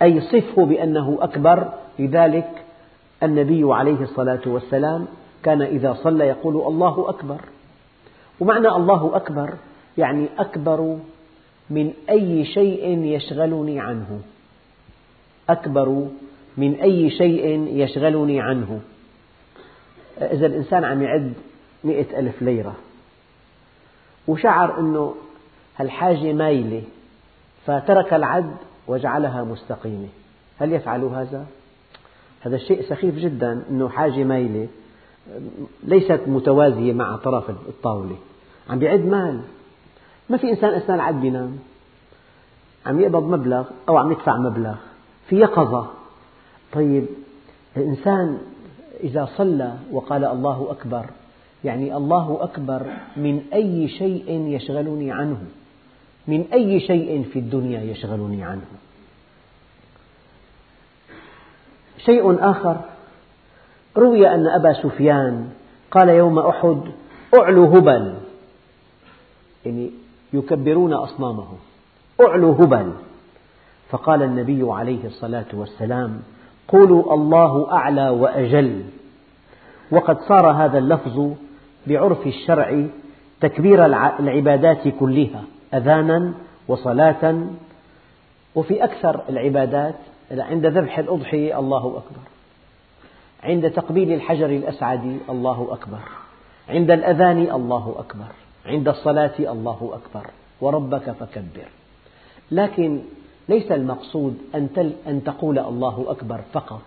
أي 0.01 0.21
صفه 0.21 0.65
بأنه 0.65 1.17
أكبر 1.21 1.73
لذلك 1.99 2.49
النبي 3.23 3.73
عليه 3.73 4.01
الصلاة 4.01 4.41
والسلام 4.45 5.07
كان 5.43 5.61
إذا 5.61 5.93
صلى 5.93 6.27
يقول 6.27 6.55
الله 6.55 7.09
أكبر. 7.09 7.41
ومعنى 8.39 8.67
الله 8.67 9.15
أكبر 9.15 9.53
يعني 9.97 10.27
أكبر 10.37 10.97
من 11.69 11.93
أي 12.09 12.45
شيء 12.45 13.03
يشغلني 13.03 13.79
عنه. 13.79 14.21
أكبر 15.49 16.07
من 16.57 16.75
أي 16.75 17.09
شيء 17.09 17.67
يشغلني 17.67 18.41
عنه. 18.41 18.79
إذا 20.17 20.45
الإنسان 20.45 20.83
عم 20.83 21.01
يعد 21.01 21.33
مئة 21.83 22.19
ألف 22.19 22.41
ليرة. 22.41 22.75
وشعر 24.27 24.79
أنه 24.79 25.15
هالحاجة 25.77 26.33
مايلة 26.33 26.83
فترك 27.65 28.13
العد 28.13 28.55
وجعلها 28.87 29.43
مستقيمة. 29.43 30.07
هل 30.57 30.73
يفعل 30.73 31.03
هذا؟ 31.03 31.45
هذا 32.41 32.55
الشيء 32.55 32.81
سخيف 32.89 33.15
جدا 33.15 33.63
أنه 33.69 33.89
حاجة 33.89 34.23
مايلة 34.23 34.67
ليست 35.83 36.21
متوازية 36.27 36.93
مع 36.93 37.15
طرف 37.15 37.49
الطاولة. 37.49 38.15
عم 38.69 38.79
بيعد 38.79 39.05
مال. 39.05 39.41
ما 40.29 40.37
في 40.37 40.49
إنسان 40.49 40.69
أثناء 40.69 40.95
العد 40.95 41.21
بينام. 41.21 41.59
عم 42.85 42.99
يقبض 42.99 43.23
مبلغ 43.23 43.69
أو 43.89 43.97
عم 43.97 44.11
يدفع 44.11 44.37
مبلغ. 44.37 44.75
في 45.29 45.35
يقظة 45.35 45.87
طيب 46.73 47.05
الإنسان 47.77 48.37
إذا 49.03 49.29
صلى 49.37 49.77
وقال 49.91 50.25
الله 50.25 50.67
أكبر 50.71 51.05
يعني 51.63 51.97
الله 51.97 52.37
أكبر 52.41 52.87
من 53.17 53.41
أي 53.53 53.87
شيء 53.87 54.47
يشغلني 54.47 55.11
عنه. 55.11 55.37
من 56.27 56.45
أي 56.53 56.79
شيء 56.79 57.23
في 57.33 57.39
الدنيا 57.39 57.81
يشغلني 57.81 58.43
عنه. 58.43 58.65
شيء 61.97 62.49
آخر 62.49 62.77
روي 63.97 64.27
أن 64.27 64.47
أبا 64.47 64.73
سفيان 64.73 65.49
قال 65.91 66.09
يوم 66.09 66.39
أحد 66.39 66.81
أعلو 67.39 67.65
هبل. 67.65 68.13
يعني 69.65 69.91
يكبرون 70.33 70.93
أصنامهم. 70.93 71.57
أعلو 72.21 72.51
هبل. 72.51 72.93
فقال 73.89 74.23
النبي 74.23 74.71
عليه 74.71 75.05
الصلاة 75.05 75.45
والسلام 75.53 76.21
قولوا 76.67 77.13
الله 77.13 77.71
أعلى 77.71 78.09
وأجل. 78.09 78.83
وقد 79.91 80.17
صار 80.19 80.51
هذا 80.51 80.77
اللفظ 80.77 81.33
بعرف 81.87 82.27
الشرع 82.27 82.85
تكبير 83.41 83.85
العبادات 84.19 84.87
كلها. 84.99 85.43
أذانا 85.73 86.33
وصلاة. 86.67 87.47
وفي 88.55 88.83
أكثر 88.83 89.21
العبادات 89.29 89.95
عند 90.31 90.65
ذبح 90.65 90.99
الأضحية 90.99 91.59
الله 91.59 91.87
أكبر. 91.97 92.21
عند 93.43 93.71
تقبيل 93.71 94.13
الحجر 94.13 94.45
الأسعد 94.45 95.19
الله 95.29 95.67
أكبر. 95.71 95.99
عند 96.69 96.91
الأذان 96.91 97.37
الله 97.37 97.95
أكبر. 97.99 98.31
عند 98.65 98.87
الصلاة 98.87 99.33
الله 99.39 99.99
أكبر. 100.03 100.29
وربك 100.61 101.11
فكبر. 101.11 101.67
لكن 102.51 103.01
ليس 103.49 103.71
المقصود 103.71 104.37
أن 105.07 105.21
تقول 105.25 105.59
الله 105.59 106.05
أكبر 106.07 106.41
فقط. 106.53 106.81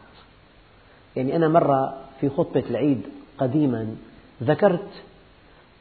يعني 1.17 1.37
أنا 1.37 1.49
مرة 1.49 1.95
في 2.21 2.29
خطبة 2.29 2.65
العيد 2.71 3.01
قديما 3.39 3.97
ذكرت 4.43 4.89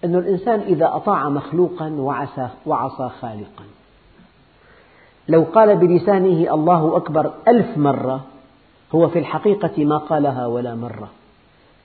أن 0.03 0.15
الإنسان 0.15 0.60
إذا 0.60 0.95
أطاع 0.95 1.29
مخلوقا 1.29 1.89
وعصى, 1.89 2.47
وعصى 2.65 3.10
خالقا. 3.21 3.63
لو 5.27 5.43
قال 5.43 5.77
بلسانه 5.77 6.53
الله 6.53 6.97
أكبر 6.97 7.34
ألف 7.47 7.77
مرة 7.77 8.21
هو 8.95 9.08
في 9.08 9.19
الحقيقة 9.19 9.86
ما 9.86 9.97
قالها 9.97 10.45
ولا 10.45 10.75
مرة. 10.75 11.10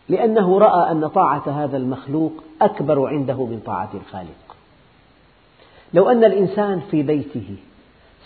لأنه 0.09 0.59
رأى 0.59 0.91
أن 0.91 1.07
طاعة 1.09 1.43
هذا 1.65 1.77
المخلوق 1.77 2.33
أكبر 2.63 3.07
عنده 3.07 3.47
من 3.47 3.61
طاعة 3.67 3.91
الخالق. 3.95 4.57
لو 5.95 6.11
أن 6.11 6.25
الإنسان 6.25 6.81
في 6.91 7.03
بيته 7.03 7.57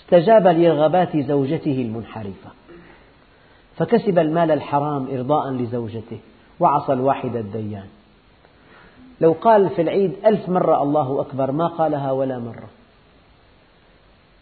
استجاب 0.01 0.47
لرغبات 0.47 1.17
زوجته 1.17 1.83
المنحرفة 1.83 2.51
فكسب 3.77 4.19
المال 4.19 4.51
الحرام 4.51 5.09
إرضاء 5.13 5.51
لزوجته 5.51 6.19
وعصى 6.61 6.93
الواحد 6.93 7.37
الديان. 7.37 7.87
لو 9.21 9.33
قال 9.33 9.71
في 9.71 9.83
العيد 9.83 10.13
ألف 10.27 10.49
مرة 10.49 10.83
الله 10.83 11.21
أكبر 11.21 11.51
ما 11.53 11.67
قالها 11.67 12.13
ولا 12.13 12.39
مرة. 12.39 12.69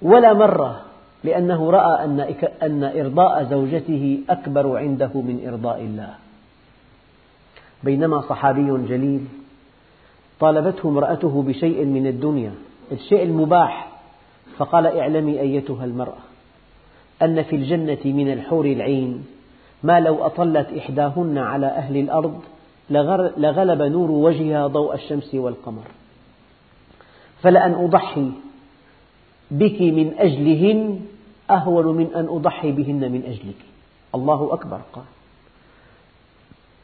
ولا 0.02 0.32
مرة 0.32 0.80
لأنه 1.24 1.70
رأى 1.70 2.04
أن 2.62 2.84
إرضاء 2.84 3.44
زوجته 3.44 4.18
أكبر 4.30 4.78
عنده 4.78 5.10
من 5.14 5.48
إرضاء 5.48 5.80
الله. 5.80 6.14
بينما 7.84 8.20
صحابي 8.20 8.86
جليل 8.88 9.26
طالبته 10.40 10.88
امرأته 10.88 11.42
بشيء 11.42 11.84
من 11.84 12.06
الدنيا 12.06 12.54
الشيء 12.92 13.22
المباح 13.22 13.88
فقال 14.56 14.86
اعلمي 14.86 15.40
أيتها 15.40 15.84
المرأة 15.84 16.22
أن 17.22 17.42
في 17.42 17.56
الجنة 17.56 17.98
من 18.04 18.32
الحور 18.32 18.64
العين 18.64 19.24
ما 19.82 20.00
لو 20.00 20.26
أطلت 20.26 20.68
إحداهن 20.78 21.38
على 21.38 21.66
أهل 21.66 21.96
الأرض 21.96 22.40
لغلب 23.36 23.82
نور 23.82 24.10
وجهها 24.10 24.66
ضوء 24.66 24.94
الشمس 24.94 25.34
والقمر. 25.34 25.84
فلأن 27.42 27.74
أضحي 27.74 28.30
بك 29.50 29.80
من 29.80 30.14
أجلهن 30.18 31.00
أهون 31.50 31.96
من 31.96 32.14
أن 32.14 32.26
أضحي 32.28 32.72
بهن 32.72 33.12
من 33.12 33.22
أجلك. 33.26 33.60
الله 34.14 34.54
أكبر 34.54 34.80
قال. 34.92 35.04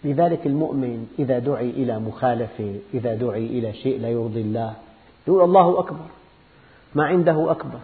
لذلك 0.04 0.46
المؤمن 0.46 1.06
إذا 1.18 1.38
دعي 1.38 1.70
إلى 1.70 1.98
مخالفة 1.98 2.74
إذا 2.94 3.14
دعي 3.14 3.46
إلى 3.46 3.72
شيء 3.72 4.00
لا 4.00 4.08
يرضي 4.08 4.40
الله 4.40 4.74
يقول 5.28 5.44
الله 5.44 5.78
أكبر 5.78 6.06
ما 6.94 7.04
عنده 7.04 7.50
أكبر 7.50 7.80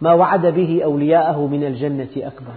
ما 0.00 0.12
وعد 0.12 0.46
به 0.46 0.84
أولياءه 0.84 1.46
من 1.46 1.64
الجنة 1.64 2.08
أكبر. 2.16 2.54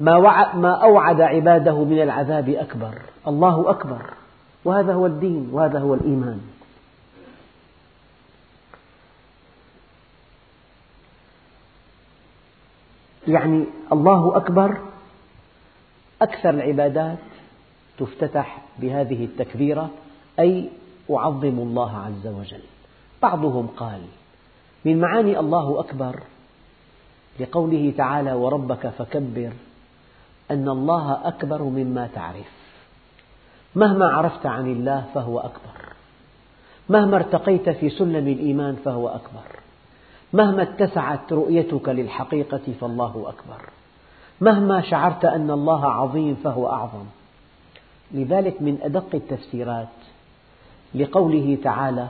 ما, 0.00 0.54
ما 0.54 0.82
أوعد 0.82 1.20
عباده 1.20 1.84
من 1.84 2.02
العذاب 2.02 2.48
أكبر. 2.48 2.98
الله 3.28 3.70
أكبر. 3.70 4.14
وهذا 4.64 4.92
هو 4.92 5.06
الدين 5.06 5.48
وهذا 5.52 5.78
هو 5.78 5.94
الإيمان. 5.94 6.40
يعني 13.28 13.64
الله 13.92 14.36
أكبر 14.36 14.78
أكثر 16.22 16.50
العبادات 16.50 17.18
تفتتح 17.98 18.62
بهذه 18.78 19.24
التكبيرة 19.24 19.90
أي 20.38 20.68
أعظم 21.10 21.58
الله 21.58 21.96
عز 21.96 22.26
وجل. 22.26 22.62
بعضهم 23.22 23.66
قال 23.66 24.00
من 24.84 25.00
معاني 25.00 25.38
الله 25.38 25.80
أكبر 25.80 26.20
لقوله 27.40 27.92
تعالى 27.96 28.32
وربك 28.32 28.88
فكبر 28.88 29.52
أن 30.50 30.68
الله 30.68 31.28
أكبر 31.28 31.62
مما 31.62 32.08
تعرف. 32.14 32.50
مهما 33.74 34.06
عرفت 34.06 34.46
عن 34.46 34.66
الله 34.66 35.04
فهو 35.14 35.38
أكبر. 35.38 35.92
مهما 36.88 37.16
ارتقيت 37.16 37.68
في 37.68 37.90
سلم 37.90 38.28
الإيمان 38.28 38.76
فهو 38.84 39.08
أكبر. 39.08 39.60
مهما 40.32 40.62
اتسعت 40.62 41.32
رؤيتك 41.32 41.88
للحقيقة 41.88 42.72
فالله 42.80 43.24
أكبر. 43.28 43.70
مهما 44.40 44.80
شعرت 44.80 45.24
أن 45.24 45.50
الله 45.50 45.86
عظيم 45.86 46.34
فهو 46.34 46.70
أعظم. 46.70 47.04
لذلك 48.12 48.62
من 48.62 48.78
أدق 48.82 49.14
التفسيرات 49.14 49.88
لقوله 50.94 51.58
تعالى 51.62 52.08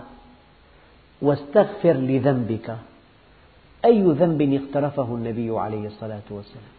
واستغفر 1.22 1.92
لذنبك. 1.92 2.76
أي 3.84 4.02
ذنب 4.02 4.60
اقترفه 4.62 5.14
النبي 5.14 5.58
عليه 5.58 5.86
الصلاة 5.86 6.28
والسلام؟ 6.30 6.75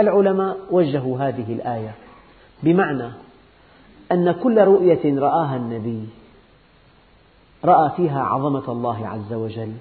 العلماء 0.00 0.56
وجهوا 0.70 1.18
هذه 1.18 1.52
الآية 1.52 1.94
بمعنى 2.62 3.10
أن 4.12 4.32
كل 4.32 4.58
رؤية 4.58 5.20
رآها 5.20 5.56
النبي 5.56 6.08
رأى 7.64 7.90
فيها 7.96 8.22
عظمة 8.22 8.72
الله 8.72 9.08
عز 9.08 9.32
وجل. 9.32 9.72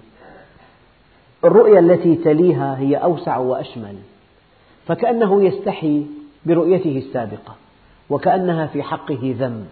الرؤيا 1.43 1.79
التي 1.79 2.15
تليها 2.15 2.77
هي 2.77 2.95
أوسع 2.95 3.37
وأشمل 3.37 3.95
فكأنه 4.87 5.43
يستحي 5.43 6.05
برؤيته 6.45 6.97
السابقة 6.97 7.55
وكأنها 8.09 8.67
في 8.67 8.83
حقه 8.83 9.35
ذنب. 9.39 9.67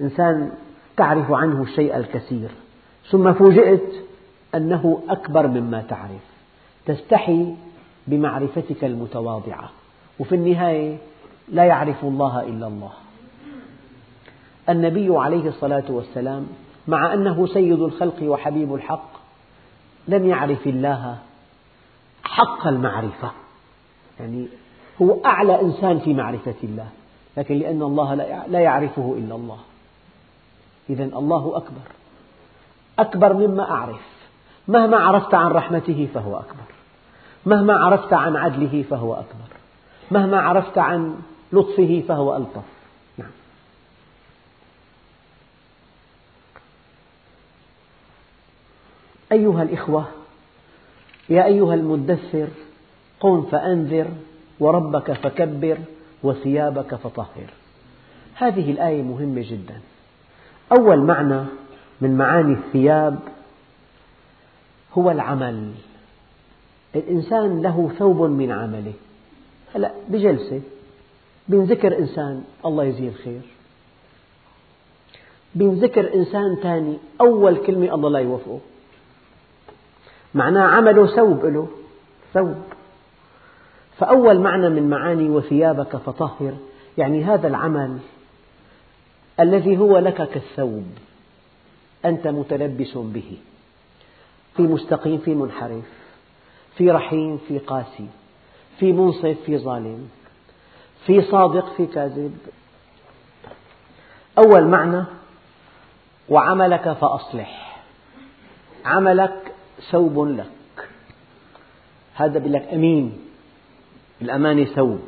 إنسان 0.00 0.52
تعرف 0.96 1.32
عنه 1.32 1.62
الشيء 1.62 1.96
الكثير 1.96 2.48
ثم 3.10 3.32
فوجئت 3.32 3.94
أنه 4.54 5.02
أكبر 5.08 5.46
مما 5.46 5.82
تعرف. 5.88 6.34
تستحي 6.86 7.54
بمعرفتك 8.06 8.84
المتواضعة. 8.84 9.70
وفي 10.18 10.34
النهاية 10.34 10.96
لا 11.48 11.64
يعرف 11.64 12.04
الله 12.04 12.42
إلا 12.42 12.66
الله. 12.66 12.92
النبي 14.68 15.16
عليه 15.16 15.48
الصلاة 15.48 15.84
والسلام 15.88 16.46
مع 16.88 17.14
أنه 17.14 17.46
سيد 17.46 17.80
الخلق 17.80 18.22
وحبيب 18.22 18.74
الحق 18.74 19.10
لم 20.08 20.26
يعرف 20.26 20.66
الله 20.66 21.18
حق 22.24 22.66
المعرفة. 22.66 23.30
يعني 24.20 24.46
هو 25.02 25.24
أعلى 25.24 25.60
إنسان 25.60 25.98
في 25.98 26.14
معرفة 26.14 26.54
الله 26.64 26.88
لكن 27.36 27.58
لأن 27.58 27.82
الله 27.82 28.14
لا 28.46 28.60
يعرفه 28.60 29.14
إلا 29.18 29.34
الله. 29.34 29.58
إذا 30.90 31.04
الله 31.04 31.56
أكبر. 31.56 31.90
أكبر 32.98 33.32
مما 33.32 33.70
أعرف. 33.70 34.00
مهما 34.68 34.96
عرفت 34.96 35.34
عن 35.34 35.50
رحمته 35.50 36.08
فهو 36.14 36.36
أكبر. 36.36 36.73
مهما 37.46 37.74
عرفت 37.74 38.12
عن 38.12 38.36
عدله 38.36 38.84
فهو 38.90 39.14
أكبر. 39.14 39.56
مهما 40.10 40.40
عرفت 40.40 40.78
عن 40.78 41.16
لطفه 41.52 42.02
فهو 42.08 42.36
ألطف. 42.36 42.64
نعم. 43.18 43.30
أيها 49.32 49.62
الإخوة 49.62 50.06
يا 51.28 51.44
أيها 51.44 51.74
المدثر 51.74 52.48
قم 53.20 53.42
فأنذر 53.42 54.08
وربك 54.60 55.12
فكبر 55.12 55.78
وثيابك 56.22 56.94
فطهر. 56.94 57.50
هذه 58.34 58.70
الآية 58.70 59.02
مهمة 59.02 59.42
جدا. 59.50 59.80
أول 60.78 61.00
معنى 61.00 61.44
من 62.00 62.16
معاني 62.16 62.52
الثياب 62.52 63.18
هو 64.92 65.10
العمل. 65.10 65.72
الإنسان 66.98 67.62
له 67.62 67.90
ثوب 67.98 68.22
من 68.22 68.52
عمله. 68.52 68.92
هلا 69.74 69.90
بجلسة 70.08 70.60
بنذكر 71.48 71.98
إنسان 71.98 72.44
الله 72.64 72.84
يجزيه 72.84 73.08
الخير. 73.08 73.40
بنذكر 75.54 76.14
إنسان 76.14 76.56
ثاني 76.62 76.98
أول 77.20 77.56
كلمة 77.56 77.94
الله 77.94 78.08
لا 78.10 78.18
يوفقه 78.18 78.60
معناه 80.34 80.62
عمله 80.62 81.06
ثوب 81.06 81.44
له 81.44 81.68
ثوب. 82.34 82.62
فأول 83.98 84.38
معنى 84.38 84.68
من 84.68 84.90
معاني 84.90 85.30
وثيابك 85.30 85.96
فطهر. 85.96 86.54
يعني 86.98 87.24
هذا 87.24 87.48
العمل 87.48 87.98
الذي 89.40 89.78
هو 89.78 89.98
لك 89.98 90.28
كالثوب 90.28 90.86
أنت 92.04 92.26
متلبس 92.26 92.96
به. 92.96 93.36
في 94.56 94.62
مستقيم 94.62 95.18
في 95.18 95.34
منحرف. 95.34 96.03
في 96.76 96.90
رحيم 96.90 97.38
في 97.48 97.58
قاسي 97.58 98.06
في 98.78 98.92
منصف 98.92 99.36
في 99.46 99.58
ظالم 99.58 100.08
في 101.06 101.22
صادق 101.22 101.72
في 101.76 101.86
كاذب. 101.86 102.38
أول 104.38 104.68
معنى 104.68 105.04
وعملك 106.28 106.92
فأصلح. 106.92 107.82
عملك 108.84 109.54
ثوب 109.90 110.28
لك. 110.28 110.88
هذا 112.14 112.38
بيقول 112.38 112.52
لك 112.52 112.68
أمين. 112.72 113.18
الأمانة 114.22 114.64
ثوب. 114.64 115.00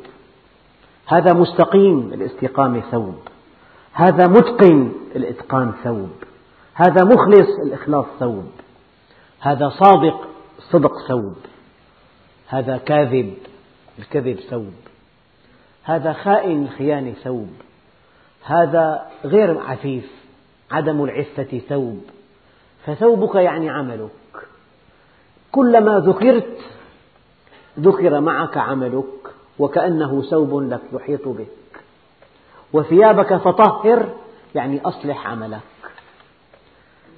هذا 1.07 1.33
مستقيم 1.33 2.13
الاستقامة 2.13 2.81
ثوب. 2.91 3.19
هذا 3.93 4.27
متقن 4.27 4.91
الإتقان 5.15 5.73
ثوب. 5.83 6.11
هذا 6.73 7.03
مخلص 7.03 7.59
الإخلاص 7.65 8.05
ثوب. 8.19 8.51
هذا 9.39 9.69
صادق 9.69 10.27
الصدق 10.57 10.91
ثوب. 11.07 11.35
هذا 12.47 12.77
كاذب 12.77 13.33
الكذب 13.99 14.39
ثوب. 14.39 14.73
هذا 15.83 16.13
خائن 16.13 16.63
الخيانة 16.63 17.13
ثوب. 17.23 17.49
هذا 18.43 19.07
غير 19.25 19.59
عفيف 19.59 20.11
عدم 20.71 21.03
العفة 21.03 21.61
ثوب. 21.69 22.03
فثوبك 22.85 23.35
يعني 23.35 23.69
عملك. 23.69 24.09
كلما 25.51 25.99
ذكرت 25.99 26.57
ذكر 27.79 28.19
معك 28.19 28.57
عملك 28.57 29.05
وكأنه 29.59 30.21
ثوب 30.21 30.63
لك 30.63 30.81
يحيط 30.93 31.27
بك. 31.27 31.47
وثيابك 32.73 33.35
فطهر 33.35 34.09
يعني 34.55 34.81
أصلح 34.81 35.27
عملك. 35.27 35.61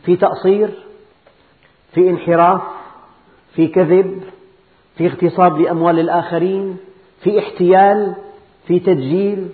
في 0.05 0.15
تقصير 0.15 0.69
في 1.93 2.09
انحراف 2.09 2.61
في 3.55 3.67
كذب 3.67 4.23
في 4.99 5.07
اغتصاب 5.07 5.57
لأموال 5.57 5.99
الآخرين 5.99 6.77
في 7.23 7.39
احتيال 7.39 8.15
في 8.67 8.79
تدجيل 8.79 9.49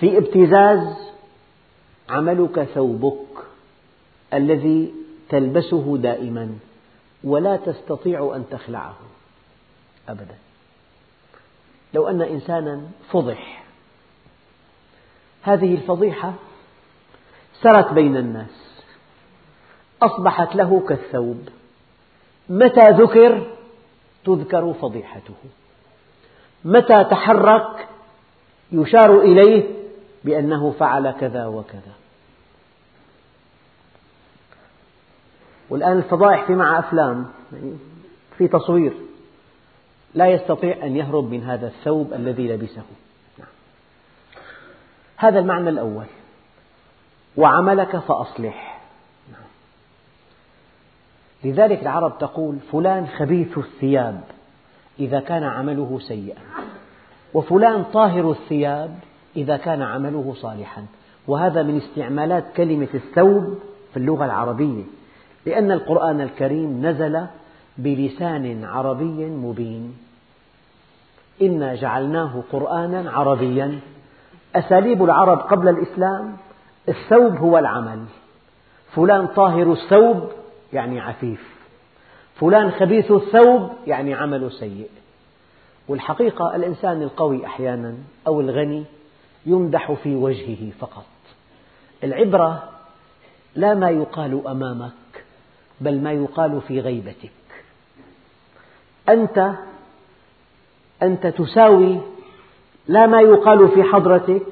في 0.00 0.18
ابتزاز 0.18 1.12
عملك 2.08 2.62
ثوبك 2.62 3.28
الذي 4.34 4.94
تلبسه 5.28 5.98
دائما 5.98 6.58
ولا 7.24 7.56
تستطيع 7.56 8.32
أن 8.36 8.44
تخلعه 8.50 8.96
أبدا. 10.08 10.34
لو 11.94 12.08
أن 12.08 12.22
إنسانا 12.22 12.82
فضح. 13.10 13.64
هذه 15.42 15.74
الفضيحة 15.74 16.34
سرت 17.62 17.92
بين 17.92 18.16
الناس 18.16 18.82
أصبحت 20.02 20.56
له 20.56 20.86
كالثوب. 20.88 21.48
متى 22.48 22.90
ذكر؟ 22.90 23.55
تذكر 24.26 24.72
فضيحته. 24.72 25.34
متى 26.64 27.04
تحرك 27.04 27.88
يشار 28.72 29.20
إليه 29.20 29.64
بأنه 30.24 30.70
فعل 30.70 31.10
كذا 31.10 31.46
وكذا. 31.46 31.92
والآن 35.70 35.98
الفضائح 35.98 36.46
في 36.46 36.54
مع 36.54 36.78
أفلام 36.78 37.26
في 38.38 38.48
تصوير 38.48 38.92
لا 40.14 40.26
يستطيع 40.26 40.86
أن 40.86 40.96
يهرب 40.96 41.30
من 41.30 41.42
هذا 41.42 41.66
الثوب 41.66 42.12
الذي 42.12 42.48
لبسه. 42.48 42.82
هذا 45.16 45.38
المعنى 45.38 45.68
الأول. 45.68 46.06
وعملك 47.36 47.96
فأصلح. 47.96 48.75
لذلك 51.46 51.82
العرب 51.82 52.18
تقول 52.18 52.56
فلان 52.72 53.06
خبيث 53.06 53.58
الثياب 53.58 54.20
إذا 55.00 55.20
كان 55.20 55.42
عمله 55.42 55.98
سيئا. 55.98 56.42
وفلان 57.34 57.84
طاهر 57.84 58.30
الثياب 58.30 58.94
إذا 59.36 59.56
كان 59.56 59.82
عمله 59.82 60.34
صالحا. 60.36 60.86
وهذا 61.28 61.62
من 61.62 61.76
استعمالات 61.76 62.44
كلمة 62.56 62.88
الثوب 62.94 63.58
في 63.90 63.96
اللغة 63.96 64.24
العربية 64.24 64.82
لأن 65.46 65.72
القرآن 65.72 66.20
الكريم 66.20 66.86
نزل 66.86 67.26
بلسان 67.78 68.64
عربي 68.64 69.26
مبين. 69.26 69.96
إنا 71.42 71.74
جعلناه 71.74 72.42
قرآنا 72.52 73.10
عربيا. 73.10 73.78
أساليب 74.56 75.04
العرب 75.04 75.38
قبل 75.38 75.68
الإسلام 75.68 76.36
الثوب 76.88 77.36
هو 77.36 77.58
العمل. 77.58 78.04
فلان 78.94 79.26
طاهر 79.26 79.72
الثوب 79.72 80.28
يعني 80.72 81.00
عفيف. 81.00 81.56
فلان 82.40 82.70
خبيث 82.70 83.10
الثوب 83.10 83.70
يعني 83.86 84.14
عمله 84.14 84.48
سيء. 84.48 84.90
والحقيقة 85.88 86.56
الإنسان 86.56 87.02
القوي 87.02 87.46
أحيانا 87.46 87.94
أو 88.26 88.40
الغني 88.40 88.84
يمدح 89.46 89.92
في 89.92 90.14
وجهه 90.14 90.70
فقط. 90.78 91.06
العبرة 92.04 92.68
لا 93.54 93.74
ما 93.74 93.90
يقال 93.90 94.46
أمامك 94.46 95.24
بل 95.80 96.00
ما 96.00 96.12
يقال 96.12 96.60
في 96.60 96.80
غيبتك. 96.80 97.30
أنت 99.08 99.52
أنت 101.02 101.26
تساوي 101.26 102.00
لا 102.88 103.06
ما 103.06 103.20
يقال 103.20 103.68
في 103.68 103.82
حضرتك 103.82 104.46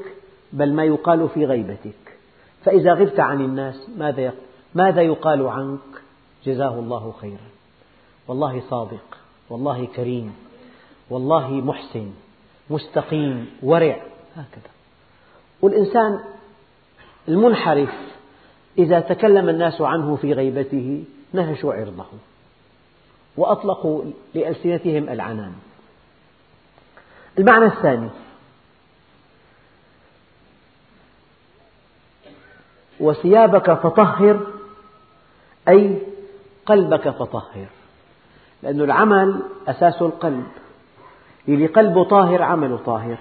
بل 0.53 0.73
ما 0.73 0.85
يقال 0.85 1.29
في 1.29 1.45
غيبتك. 1.45 1.95
فإذا 2.65 2.95
غبت 2.95 3.21
عن 3.21 3.41
الناس 3.41 3.91
ماذا 3.97 4.33
ماذا 4.75 5.03
يقال 5.03 5.47
عنك؟ 5.47 6.04
جزاه 6.45 6.79
الله 6.79 7.15
خيرا. 7.21 7.49
والله 8.29 8.63
صادق 8.71 9.19
والله 9.51 9.87
كريم 9.87 10.35
والله 11.11 11.51
محسن 11.51 12.13
مستقيم 12.71 13.51
ورع. 13.63 14.03
هكذا. 14.37 14.71
والإنسان 15.63 16.21
المنحرف 17.29 17.95
إذا 18.79 19.01
تكلم 19.01 19.49
الناس 19.49 19.81
عنه 19.81 20.17
في 20.17 20.33
غيبته 20.33 21.05
نهشوا 21.33 21.75
عرضه 21.75 22.07
وأطلقوا 23.37 24.05
لألسنتهم 24.35 25.09
العنان. 25.09 25.53
المعنى 27.39 27.65
الثاني 27.65 28.11
وثيابك 33.01 33.73
فطهر 33.73 34.47
أي 35.69 36.14
قلبك 36.67 37.09
فطهر. 37.09 37.67
لأن 38.63 38.81
العمل 38.81 39.43
أساس 39.69 40.03
القلب. 40.03 40.45
اللي 41.49 41.67
قلبه 41.67 42.05
طاهر 42.05 42.43
عمله 42.43 42.77
طاهر. 42.87 43.17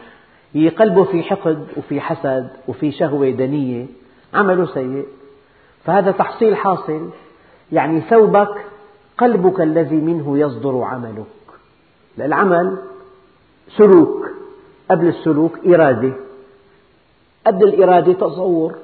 اللي 0.55 0.69
قلبه 0.69 1.03
في 1.03 1.23
حقد 1.23 1.67
وفي 1.77 2.01
حسد 2.01 2.49
وفي 2.67 2.91
شهوة 2.91 3.29
دنية 3.29 3.85
عمله 4.33 4.65
سيء. 4.65 5.07
فهذا 5.85 6.11
تحصيل 6.11 6.55
حاصل. 6.55 7.09
يعني 7.71 8.01
ثوبك 8.01 8.65
قلبك 9.17 9.61
الذي 9.61 9.95
منه 9.95 10.37
يصدر 10.37 10.81
عملك. 10.81 11.25
العمل 12.19 12.77
سلوك. 13.77 14.29
قبل 14.91 15.07
السلوك 15.07 15.67
إرادة. 15.67 16.13
قبل 17.47 17.63
الإرادة 17.63 18.13
تصور. 18.13 18.75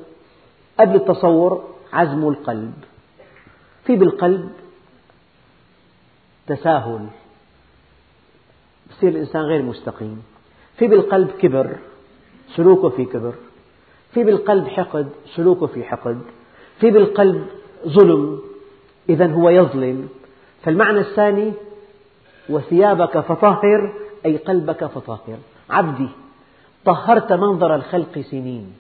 قبل 0.80 0.96
التصور 0.96 1.64
عزم 1.94 2.28
القلب. 2.28 2.74
في 3.90 3.96
بالقلب 3.96 4.50
تساهل. 6.48 7.08
يصير 8.92 9.10
الإنسان 9.10 9.42
غير 9.42 9.62
مستقيم. 9.62 10.24
في 10.78 10.88
بالقلب 10.88 11.32
كبر 11.32 11.78
سلوكه 12.56 12.90
في 12.90 13.06
كبر. 13.06 13.34
في 14.14 14.24
بالقلب 14.24 14.68
حقد 14.68 15.10
سلوكه 15.36 15.68
في 15.68 15.84
حقد. 15.84 16.22
في 16.80 16.92
بالقلب 16.92 17.48
ظلم 17.88 18.42
إذا 19.10 19.32
هو 19.32 19.50
يظلم. 19.50 20.10
فالمعنى 20.64 21.00
الثاني 21.00 21.54
وثيابك 22.50 23.20
فطهر 23.20 23.94
أي 24.26 24.38
قلبك 24.38 24.86
فطهر. 24.86 25.38
عبدي 25.70 26.10
طهرت 26.86 27.34
منظر 27.34 27.76
الخلق 27.76 28.20
سنين. 28.20 28.74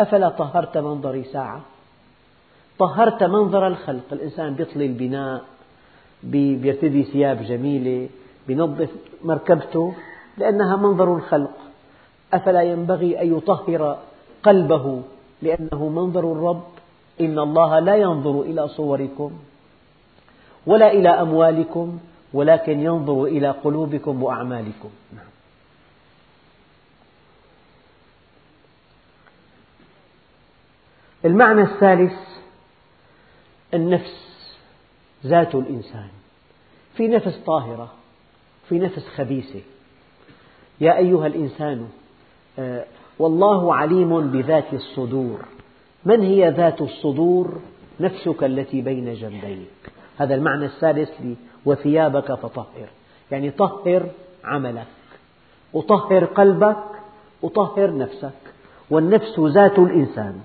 أفلا 0.00 0.28
طهرت 0.28 0.78
منظري 0.78 1.24
ساعة؟ 1.24 1.60
طهرت 2.78 3.22
منظر 3.22 3.66
الخلق. 3.66 4.12
الإنسان 4.12 4.54
بيطلي 4.54 4.86
البناء 4.86 5.44
بيرتدي 6.22 7.02
ثياب 7.02 7.42
جميلة 7.42 8.08
بينظف 8.48 8.90
مركبته 9.24 9.94
لأنها 10.38 10.76
منظر 10.76 11.14
الخلق. 11.14 11.56
أفلا 12.32 12.62
ينبغي 12.62 13.22
أن 13.22 13.36
يطهر 13.36 13.98
قلبه 14.42 15.02
لأنه 15.42 15.88
منظر 15.88 16.32
الرب؟ 16.32 16.64
إن 17.20 17.38
الله 17.38 17.78
لا 17.78 17.96
ينظر 17.96 18.40
إلى 18.40 18.68
صوركم 18.68 19.32
ولا 20.66 20.92
إلى 20.92 21.08
أموالكم 21.08 21.98
ولكن 22.32 22.80
ينظر 22.80 23.24
إلى 23.24 23.50
قلوبكم 23.50 24.22
وأعمالكم. 24.22 24.90
المعنى 31.24 31.62
الثالث 31.62 32.35
النفس 33.74 34.26
ذات 35.26 35.54
الإنسان. 35.54 36.08
في 36.96 37.08
نفس 37.08 37.36
طاهرة 37.46 37.92
في 38.68 38.78
نفس 38.78 39.08
خبيثة. 39.16 39.60
يا 40.80 40.96
أيها 40.96 41.26
الإنسان 41.26 41.88
آه، 42.58 42.84
والله 43.18 43.74
عليم 43.74 44.30
بذات 44.30 44.72
الصدور. 44.74 45.44
من 46.04 46.20
هي 46.20 46.50
ذات 46.50 46.80
الصدور؟ 46.80 47.60
نفسك 48.00 48.44
التي 48.44 48.80
بين 48.80 49.14
جنبيك 49.14 49.92
هذا 50.18 50.34
المعنى 50.34 50.64
الثالث 50.64 51.10
وثيابك 51.64 52.34
فطهر. 52.34 52.88
يعني 53.30 53.50
طهر 53.50 54.10
عملك 54.44 54.86
وطهر 55.72 56.24
قلبك 56.24 56.84
وطهر 57.42 57.96
نفسك. 57.96 58.32
والنفس 58.90 59.40
ذات 59.40 59.78
الإنسان. 59.78 60.40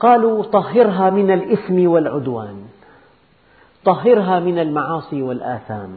قالوا 0.00 0.44
طهرها 0.44 1.10
من 1.10 1.30
الإثم 1.30 1.86
والعدوان. 1.86 2.64
طهرها 3.84 4.40
من 4.40 4.58
المعاصي 4.58 5.22
والآثام. 5.22 5.96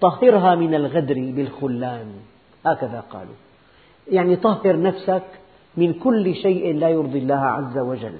طهرها 0.00 0.54
من 0.54 0.74
الغدر 0.74 1.14
بالخلان. 1.14 2.12
هكذا 2.66 3.04
قالوا. 3.12 3.34
يعني 4.10 4.36
طهر 4.36 4.80
نفسك 4.80 5.22
من 5.76 5.92
كل 5.92 6.34
شيء 6.34 6.74
لا 6.74 6.88
يرضي 6.88 7.18
الله 7.18 7.40
عز 7.40 7.78
وجل. 7.78 8.18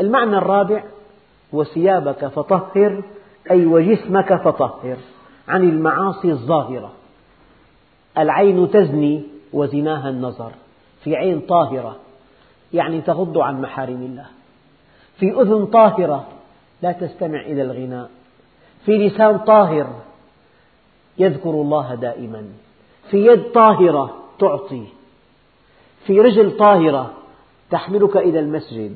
المعنى 0.00 0.36
الرابع 0.36 0.84
وثيابك 1.52 2.26
فطهر 2.26 3.02
أي 3.50 3.66
وجسمك 3.66 4.42
فطهر 4.44 4.96
عن 5.48 5.62
المعاصي 5.62 6.30
الظاهرة. 6.30 6.92
العين 8.18 8.70
تزني 8.70 9.22
وزناها 9.52 10.08
النظر. 10.08 10.52
في 11.04 11.16
عين 11.16 11.40
طاهرة 11.40 11.96
يعني 12.74 13.00
تغض 13.00 13.38
عن 13.38 13.60
محارم 13.60 14.02
الله. 14.02 14.26
في 15.18 15.40
أذن 15.40 15.66
طاهرة 15.66 16.28
لا 16.82 16.92
تستمع 16.92 17.40
إلى 17.40 17.62
الغناء. 17.62 18.10
في 18.86 18.92
لسان 18.92 19.38
طاهر 19.38 19.86
يذكر 21.18 21.50
الله 21.50 21.94
دائما. 21.94 22.44
في 23.10 23.26
يد 23.26 23.42
طاهرة 23.42 24.16
تعطي. 24.38 24.84
في 26.06 26.20
رجل 26.20 26.56
طاهرة 26.56 27.12
تحملك 27.70 28.16
إلى 28.16 28.38
المسجد. 28.38 28.94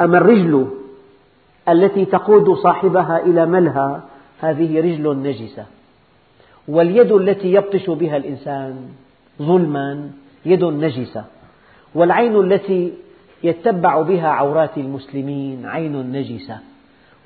أما 0.00 0.18
الرجل 0.18 0.70
التي 1.68 2.04
تقود 2.04 2.54
صاحبها 2.54 3.18
إلى 3.18 3.46
ملهى 3.46 4.00
هذه 4.40 4.80
رجل 4.80 5.16
نجسة. 5.16 5.66
واليد 6.68 7.12
التي 7.12 7.52
يبطش 7.52 7.90
بها 7.90 8.16
الإنسان 8.16 8.88
ظلما 9.42 10.10
يد 10.46 10.64
نجسة. 10.64 11.24
والعين 11.94 12.40
التي 12.40 12.92
يتبع 13.42 14.02
بها 14.02 14.28
عورات 14.28 14.78
المسلمين 14.78 15.66
عين 15.66 16.12
نجسة 16.12 16.58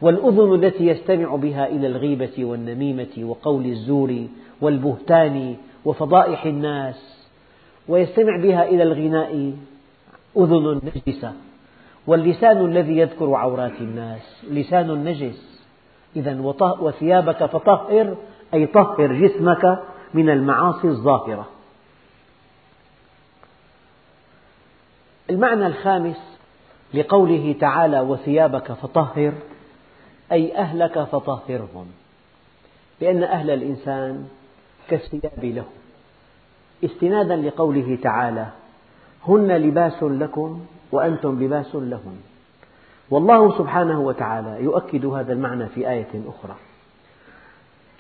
والأذن 0.01 0.55
التي 0.55 0.87
يستمع 0.87 1.37
بها 1.37 1.67
إلى 1.67 1.87
الغيبة 1.87 2.45
والنميمة 2.45 3.19
وقول 3.19 3.67
الزور 3.67 4.27
والبهتان 4.61 5.57
وفضائح 5.85 6.45
الناس 6.45 7.27
ويستمع 7.89 8.37
بها 8.43 8.69
إلى 8.69 8.83
الغناء 8.83 9.53
أذن 10.37 10.81
نجسة 10.97 11.33
واللسان 12.07 12.65
الذي 12.65 12.99
يذكر 12.99 13.35
عورات 13.35 13.81
الناس 13.81 14.45
لسان 14.51 15.05
نجس. 15.05 15.65
إذا 16.17 16.41
وثيابك 16.81 17.45
فطهر 17.45 18.17
أي 18.55 18.67
طهر 18.67 19.13
جسمك 19.13 19.79
من 20.15 20.31
المعاصي 20.31 20.89
الظاهرة. 20.89 21.47
المعنى 25.31 25.67
الخامس 25.67 26.39
لقوله 26.95 27.57
تعالى 27.61 28.01
وثيابك 28.01 28.73
فطهر 28.73 29.33
أي 30.33 30.57
أهلك 30.57 30.99
فطهرهم 30.99 31.87
لأن 33.01 33.23
أهل 33.23 33.51
الإنسان 33.51 34.29
كالثياب 34.89 35.45
له 35.45 35.65
استنادا 36.85 37.37
لقوله 37.37 37.99
تعالى 38.03 38.47
هن 39.29 39.53
لباس 39.53 40.03
لكم 40.03 40.61
وأنتم 40.93 41.43
لباس 41.45 41.75
لهن 41.75 42.17
والله 43.11 43.59
سبحانه 43.59 44.01
وتعالى 44.01 44.65
يؤكد 44.65 45.07
هذا 45.07 45.33
المعنى 45.33 45.67
في 45.67 45.91
آية 45.91 46.23
أخرى. 46.27 46.57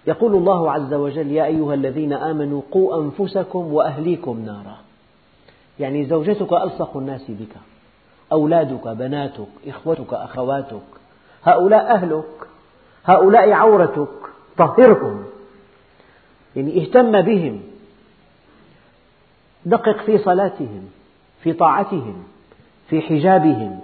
يقول 0.06 0.34
الله 0.34 0.72
عز 0.72 0.94
وجل 0.94 1.30
يا 1.30 1.44
أيها 1.44 1.74
الذين 1.74 2.12
آمنوا 2.12 2.62
قوا 2.70 3.02
أنفسكم 3.02 3.74
وأهليكم 3.74 4.44
نارا. 4.44 4.76
يعني 5.80 6.04
زوجتك 6.04 6.52
ألصق 6.52 6.96
الناس 6.96 7.22
بك 7.28 7.56
أولادك 8.32 8.88
بناتك 8.88 9.48
إخوتك 9.66 10.14
أخواتك 10.14 10.82
هؤلاء 11.44 11.94
أهلك 11.94 12.48
هؤلاء 13.04 13.52
عورتك 13.52 14.08
طهرهم. 14.56 15.24
يعني 16.56 16.82
اهتم 16.82 17.22
بهم. 17.22 17.62
دقق 19.66 20.02
في 20.02 20.18
صلاتهم 20.18 20.90
في 21.42 21.52
طاعتهم 21.52 22.24
في 22.88 23.00
حجابهم 23.00 23.80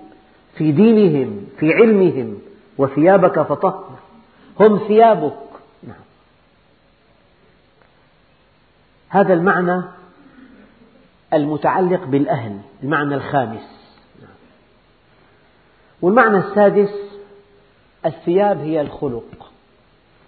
في 0.54 0.72
دينهم 0.72 1.46
في 1.58 1.72
علمهم 1.72 2.38
وثيابك 2.78 3.42
فطهر. 3.42 3.98
هم 4.60 4.78
ثيابك. 4.78 5.38
نعم. 5.82 5.96
هذا 9.08 9.34
المعنى 9.34 9.82
المتعلق 11.34 12.04
بالأهل 12.04 12.58
المعنى 12.82 13.14
الخامس. 13.14 13.80
والمعنى 16.02 16.38
السادس 16.38 16.90
الثياب 18.06 18.58
هي 18.58 18.80
الخلق. 18.80 19.50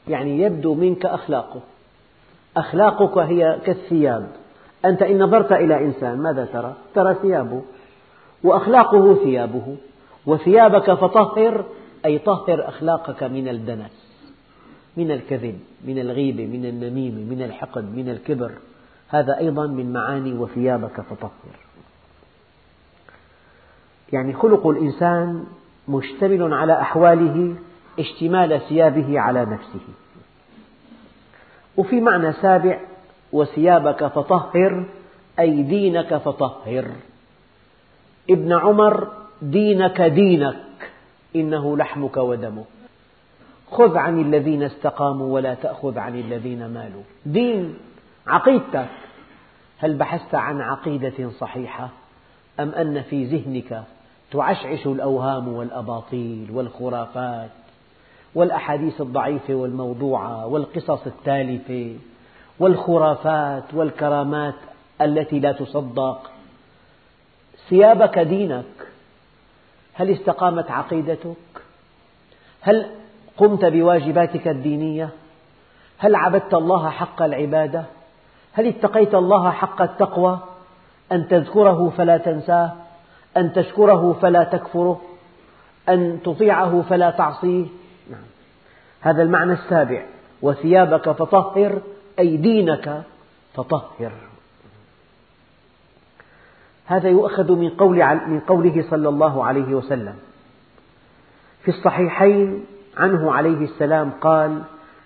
يعني 0.09 0.43
يبدو 0.43 0.75
منك 0.75 1.07
أخلاقه. 1.07 1.61
أخلاقك 2.57 3.19
هي 3.19 3.59
كالثياب. 3.65 4.29
أنت 4.85 5.03
إن 5.03 5.23
نظرت 5.23 5.53
إلى 5.53 5.79
إنسان 5.79 6.19
ماذا 6.19 6.45
ترى؟ 6.45 6.75
ترى 6.95 7.15
ثيابه. 7.15 7.63
وأخلاقه 8.45 9.15
ثيابه. 9.15 9.77
وثيابك 10.27 10.93
فطهر 10.95 11.65
أي 12.05 12.19
طهر 12.19 12.69
أخلاقك 12.69 13.23
من 13.23 13.49
الدنس 13.49 14.13
من 14.97 15.11
الكذب 15.11 15.59
من 15.85 15.99
الغيبة 15.99 16.47
من 16.47 16.67
النميمة 16.67 17.35
من 17.35 17.43
الحقد 17.43 17.97
من 17.97 18.09
الكبر. 18.09 18.53
هذا 19.13 19.39
أيضا 19.39 19.67
من 19.67 19.93
معاني 19.93 20.33
وثيابك 20.33 21.01
فطهر. 21.01 21.57
يعني 24.13 24.33
خلق 24.33 24.67
الإنسان 24.67 25.45
مشتمل 25.89 26.55
على 26.55 26.81
أحواله 26.81 27.55
اشتمال 27.99 28.61
ثيابه 28.69 29.21
على 29.21 29.45
نفسه. 29.45 29.81
وفي 31.77 32.01
معنى 32.01 32.33
سابع 32.33 32.81
وثيابك 33.33 34.07
فطهر 34.07 34.85
أي 35.39 35.63
دينك 35.63 36.17
فطهر. 36.17 36.91
ابن 38.31 38.53
عمر 38.53 39.09
دينك 39.43 40.01
دينك 40.03 40.91
إنه 41.37 41.77
لحمك 41.77 42.17
ودمك. 42.17 42.65
خذ 43.71 43.97
عن 43.97 44.21
الذين 44.21 44.63
استقاموا 44.63 45.35
ولا 45.35 45.55
تأخذ 45.55 45.99
عن 45.99 46.19
الذين 46.19 46.67
مالوا. 46.67 47.03
دين 47.27 47.75
عقيدتك 48.27 48.89
هل 49.79 49.95
بحثت 49.95 50.35
عن 50.35 50.61
عقيدة 50.61 51.31
صحيحة؟ 51.41 51.89
أم 52.61 52.71
أن 52.71 53.03
في 53.03 53.25
ذهنك 53.25 53.85
تعشعش 54.33 54.87
الأوهام 54.87 55.49
والأباطيل 55.49 56.51
والخرافات 56.53 57.51
والأحاديث 58.35 59.01
الضعيفة 59.01 59.55
والموضوعة 59.55 60.47
والقصص 60.47 61.07
التالفة 61.07 61.97
والخرافات 62.59 63.75
والكرامات 63.75 64.55
التي 65.01 65.41
لا 65.41 65.53
تصدق؟ 65.53 66.31
ثيابك 67.69 68.19
دينك 68.19 68.65
هل 69.95 70.11
استقامت 70.11 70.71
عقيدتك؟ 70.71 71.37
هل 72.61 72.87
قمت 73.37 73.65
بواجباتك 73.65 74.49
الدينية؟ 74.49 75.09
هل 75.99 76.15
عبدت 76.15 76.55
الله 76.55 76.91
حق 76.91 77.23
العبادة؟ 77.23 77.85
هل 78.53 78.67
اتقيت 78.67 79.15
الله 79.15 79.51
حق 79.51 79.83
التقوى؟ 79.83 80.39
أن 81.13 81.29
تذكره 81.29 81.93
فلا 81.97 82.17
تنساه 82.17 82.73
أن 83.37 83.53
تشكره 83.53 84.13
فلا 84.23 84.45
تكفره 84.45 85.01
أن 85.89 86.19
تطيعه 86.25 86.83
فلا 86.83 87.11
تعصيه. 87.11 87.67
نعم. 88.11 88.21
هذا 89.01 89.23
المعنى 89.23 89.53
السابع. 89.53 90.03
وثيابك 90.43 91.11
فطهر 91.11 91.81
أي 92.19 92.37
دينك 92.37 93.03
فطهر 93.55 94.13
هذا 96.87 97.09
يؤخذ 97.09 97.53
من, 97.53 97.71
قول 97.71 97.97
من 98.27 98.41
قوله 98.41 98.85
صلى 98.91 99.09
الله 99.09 99.45
عليه 99.45 99.75
وسلم. 99.75 100.15
في 101.63 101.69
الصحيحين 101.69 102.65
عنه 102.97 103.33
عليه 103.33 103.65
السلام 103.65 104.11
قال 104.21 104.63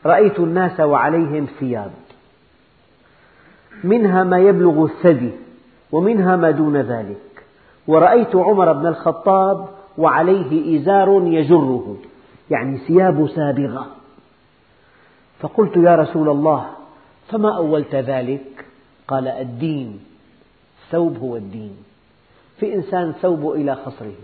رأيت 0.06 0.38
الناس 0.38 0.80
وعليهم 0.80 1.46
ثياب 1.60 1.92
منها 3.84 4.24
ما 4.24 4.38
يبلغ 4.38 4.84
الثدي 4.84 5.30
ومنها 5.92 6.36
ما 6.36 6.50
دون 6.50 6.76
ذلك. 6.76 7.44
ورأيت 7.86 8.36
عمر 8.36 8.72
بن 8.72 8.86
الخطاب 8.86 9.68
وعليه 9.98 10.80
إزار 10.80 11.22
يجره 11.26 11.96
يعني 12.50 12.78
ثياب 12.78 13.28
سابغة. 13.28 13.86
فقلت 15.40 15.76
يا 15.76 15.96
رسول 15.96 16.28
الله 16.28 16.66
فما 17.28 17.56
أولت 17.56 17.94
ذلك؟ 17.94 18.64
قال 19.08 19.28
الدين 19.28 20.00
الثوب 20.84 21.18
هو 21.18 21.36
الدين. 21.36 21.76
في 22.58 22.74
إنسان 22.74 23.12
ثوب 23.12 23.52
إلى 23.52 23.74
خصره 23.74 24.20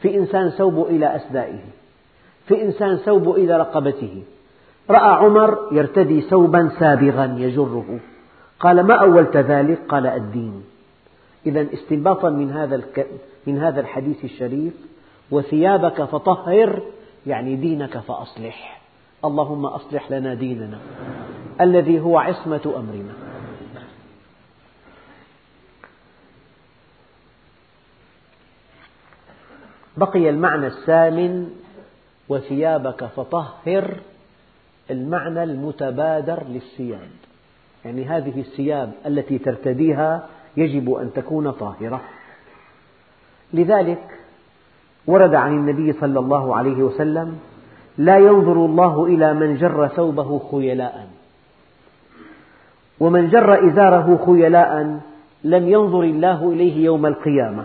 في 0.00 0.16
إنسان 0.16 0.50
ثوب 0.50 0.86
إلى 0.86 1.16
أسدائه 1.16 1.58
في 2.46 2.62
إنسان 2.62 2.96
ثوب 2.96 3.30
إلى 3.30 3.56
رقبته. 3.58 4.22
رأى 4.90 5.24
عمر 5.24 5.58
يرتدي 5.72 6.20
ثوبا 6.20 6.70
سابغا 6.78 7.36
يجره. 7.38 7.98
قال 8.64 8.80
ما 8.80 8.94
أولت 8.94 9.36
ذلك؟ 9.36 9.78
قال 9.88 10.06
الدين. 10.06 10.64
إذا 11.46 11.66
استنباطا 11.74 12.30
من 12.30 12.50
هذا 12.50 12.82
من 13.46 13.58
هذا 13.58 13.80
الحديث 13.80 14.24
الشريف 14.24 14.72
وثيابك 15.30 16.04
فطهر 16.04 16.82
يعني 17.26 17.56
دينك 17.56 17.98
فأصلح. 17.98 18.80
اللهم 19.24 19.66
أصلح 19.66 20.10
لنا 20.10 20.34
ديننا. 20.34 20.78
الذي 21.60 22.00
هو 22.00 22.18
عصمة 22.18 22.72
أمرنا. 22.76 23.12
بقي 29.96 30.30
المعنى 30.30 30.66
الثامن 30.66 31.50
وثيابك 32.28 33.04
فطهر 33.04 33.96
المعنى 34.90 35.42
المتبادر 35.42 36.42
للثياب. 36.48 37.10
يعني 37.84 38.04
هذه 38.04 38.40
الثياب 38.40 38.92
التي 39.06 39.38
ترتديها 39.38 40.26
يجب 40.56 40.92
أن 40.92 41.12
تكون 41.12 41.50
طاهرة. 41.50 42.00
لذلك 43.52 44.02
ورد 45.06 45.34
عن 45.34 45.52
النبي 45.52 45.92
صلى 45.92 46.18
الله 46.18 46.56
عليه 46.56 46.82
وسلم 46.82 47.38
لا 47.98 48.18
ينظر 48.18 48.52
الله 48.52 49.04
إلى 49.04 49.34
من 49.34 49.56
جر 49.56 49.88
ثوبه 49.88 50.40
خيلاء. 50.50 51.08
ومن 53.00 53.28
جر 53.28 53.68
إزاره 53.68 54.24
خيلاء 54.26 55.00
لم 55.44 55.68
ينظر 55.68 56.02
الله 56.02 56.52
إليه 56.52 56.84
يوم 56.84 57.06
القيامة. 57.06 57.64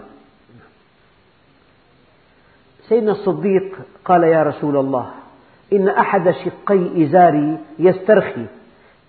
سيدنا 2.82 3.12
الصديق 3.12 3.80
قال 4.06 4.24
يا 4.24 4.44
رسول 4.44 4.78
الله 4.78 5.10
إن 5.74 5.88
أحد 5.90 6.32
شقي 6.32 7.04
إزاري 7.04 7.58
يسترخي. 7.80 8.46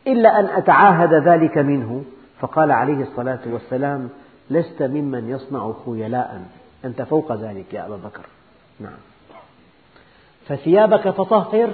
إلا 0.07 0.41
أن 0.41 0.47
أتعاهد 0.47 1.15
ذلك 1.15 1.59
منه. 1.59 2.05
فقال 2.41 2.73
عليه 2.73 3.03
الصلاة 3.03 3.41
والسلام 3.47 4.09
لست 4.51 4.83
ممن 4.83 5.31
يصنع 5.31 5.73
خيلاء. 5.87 6.43
أنت 6.85 7.03
فوق 7.03 7.33
ذلك 7.33 7.75
يا 7.75 7.87
أبا 7.87 7.97
بكر. 7.97 8.27
نعم. 8.81 8.99
فثيابك 10.49 11.11
فطهر 11.11 11.71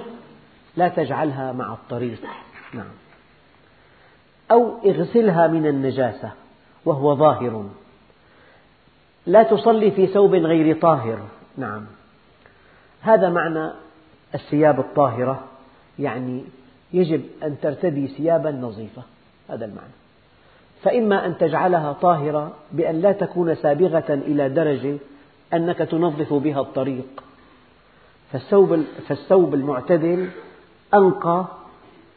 لا 0.77 0.89
تجعلها 0.89 1.53
مع 1.53 1.73
الطريق. 1.73 2.19
نعم. 2.75 2.93
أو 4.51 4.79
اغسلها 4.87 5.47
من 5.47 5.67
النجاسة 5.67 6.31
وهو 6.85 7.15
ظاهر. 7.17 7.65
لا 9.27 9.43
تصلي 9.43 9.91
في 9.91 10.07
ثوب 10.07 10.35
غير 10.35 10.81
طاهر. 10.81 11.19
نعم. 11.57 11.87
هذا 13.01 13.29
معنى 13.29 13.71
الثياب 14.35 14.81
الطاهرة 14.81 15.45
يعني 15.99 16.45
يجب 16.93 17.23
أن 17.43 17.57
ترتدي 17.63 18.09
ثيابا 18.09 18.51
نظيفة. 18.51 19.03
هذا 19.49 19.65
المعنى. 19.65 19.93
فإما 20.83 21.27
أن 21.27 21.39
تجعلها 21.39 21.93
طاهرة 21.93 22.53
بأن 22.73 23.01
لا 23.01 23.13
تكون 23.13 23.55
سابغة 23.55 24.05
إلى 24.09 24.49
درجة 24.49 24.97
أنك 25.55 25.79
تنظف 25.79 26.33
بها 26.33 26.61
الطريق. 26.61 27.25
فالثوب, 28.33 28.83
فالثوب 29.09 29.55
المعتدل 29.55 30.31
أنقى 30.95 31.47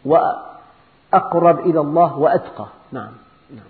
وأقرب 0.06 1.60
إلى 1.60 1.80
الله 1.80 2.18
وأتقى. 2.18 2.68
نعم, 2.92 3.12
نعم. 3.56 3.70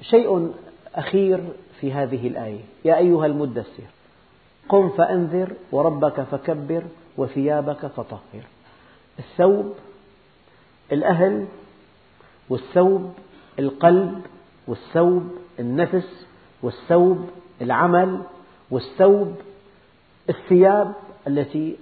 شيء 0.00 0.52
أخير 0.94 1.40
في 1.80 1.92
هذه 1.92 2.28
الآية. 2.28 2.60
يا 2.84 2.96
أيها 2.96 3.26
المدثر 3.26 3.82
قم 4.68 4.88
فأنذر 4.88 5.52
وربك 5.72 6.20
فكبر 6.20 6.82
وثيابك 7.16 7.86
فطهر 7.86 8.42
الثوب 9.18 9.74
الأهل 10.92 11.46
والثوب 12.48 13.12
القلب 13.58 14.22
والثوب 14.66 15.30
النفس 15.60 16.26
والثوب 16.62 17.30
العمل 17.60 18.22
والثوب 18.70 19.34
الثياب 20.28 20.94
التي 21.26 21.76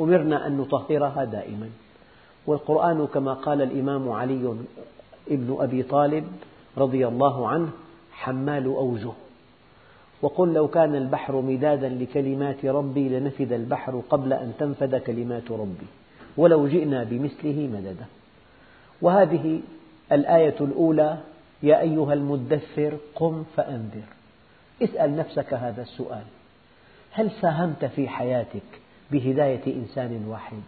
أمرنا 0.00 0.46
أن 0.46 0.56
نطهرها 0.56 1.24
دائما. 1.24 1.70
والقرآن 2.46 3.06
كما 3.06 3.32
قال 3.34 3.62
الإمام 3.62 4.10
علي 4.10 4.56
ابن 5.30 5.56
أبي 5.60 5.82
طالب 5.82 6.24
رضي 6.78 7.06
الله 7.06 7.48
عنه 7.48 7.70
حمال 8.12 8.66
أوجه. 8.66 9.12
وقل 10.22 10.52
لو 10.52 10.68
كان 10.68 10.94
البحر 10.94 11.40
مدادا 11.40 11.88
لكلمات 11.88 12.64
ربي 12.64 13.08
لنفد 13.08 13.52
البحر 13.52 14.02
قبل 14.10 14.32
أن 14.32 14.52
تنفد 14.58 14.94
كلمات 14.94 15.50
ربي 15.50 15.86
ولو 16.36 16.68
جئنا 16.68 17.04
بمثله 17.04 17.68
مددا 17.72 18.06
وهذه 19.02 19.60
الآية 20.12 20.54
الأولى 20.60 21.18
يا 21.62 21.80
أيها 21.80 22.12
المدثر 22.12 22.96
قم 23.14 23.44
فأنذر 23.56 24.06
اسأل 24.82 25.16
نفسك 25.16 25.54
هذا 25.54 25.82
السؤال 25.82 26.24
هل 27.12 27.30
ساهمت 27.40 27.84
في 27.84 28.08
حياتك 28.08 28.62
بهداية 29.10 29.76
إنسان 29.76 30.24
واحد؟ 30.28 30.62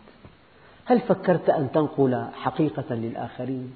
هل 0.85 1.01
فكرت 1.01 1.51
أن 1.51 1.73
تنقل 1.73 2.27
حقيقة 2.33 2.95
للآخرين؟ 2.95 3.75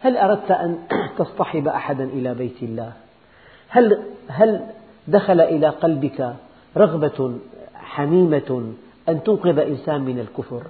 هل 0.00 0.16
أردت 0.16 0.50
أن 0.50 0.78
تصطحب 1.18 1.68
أحدا 1.68 2.04
إلى 2.04 2.34
بيت 2.34 2.62
الله؟ 2.62 2.92
هل, 3.68 4.02
هل 4.28 4.66
دخل 5.10 5.40
إلى 5.40 5.68
قلبك 5.68 6.34
رغبة 6.76 7.38
حميمة 7.74 8.72
أن 9.08 9.22
تنقذ 9.22 9.58
إنسان 9.58 10.00
من 10.00 10.18
الكفر 10.18 10.62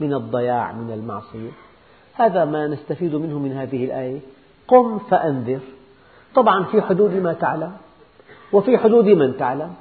من 0.00 0.14
الضياع 0.14 0.72
من 0.72 0.92
المعصية. 0.92 1.50
هذا 2.14 2.44
ما 2.44 2.66
نستفيد 2.66 3.14
منه 3.14 3.38
من 3.38 3.52
هذه 3.52 3.84
الآية. 3.84 4.18
قم 4.68 4.98
فأنذر. 4.98 5.60
طبعا 6.34 6.64
في 6.64 6.82
حدود 6.82 7.14
ما 7.14 7.32
تعلم 7.32 7.72
وفي 8.52 8.78
حدود 8.78 9.04
من 9.04 9.36
تعلم. 9.36 9.74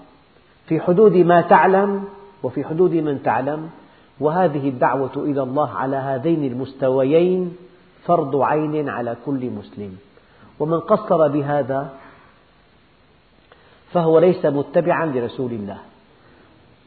في 0.67 0.79
حدود 0.79 1.15
ما 1.15 1.41
تعلم 1.41 2.03
وفي 2.43 2.63
حدود 2.63 2.93
من 2.93 3.23
تعلم. 3.23 3.69
وهذه 4.19 4.69
الدعوة 4.69 5.11
إلى 5.15 5.43
الله 5.43 5.69
على 5.69 5.95
هذين 5.95 6.51
المستويين 6.51 7.55
فرض 8.05 8.35
عين 8.35 8.89
على 8.89 9.15
كل 9.25 9.49
مسلم. 9.49 9.97
ومن 10.59 10.79
قصر 10.79 11.27
بهذا 11.27 11.89
فهو 13.91 14.19
ليس 14.19 14.45
متبعا 14.45 15.05
لرسول 15.05 15.51
الله. 15.51 15.77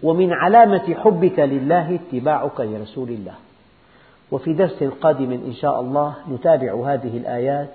ومن 0.02 0.32
علامة 0.32 0.94
حبك 0.94 1.38
لله 1.38 1.94
اتباعك 1.94 2.60
لرسول 2.60 3.08
الله. 3.08 3.34
وفي 4.30 4.52
درس 4.52 4.84
قادم 4.84 5.32
إن 5.32 5.52
شاء 5.52 5.80
الله 5.80 6.14
نتابع 6.30 6.92
هذه 6.92 7.16
الآيات. 7.16 7.74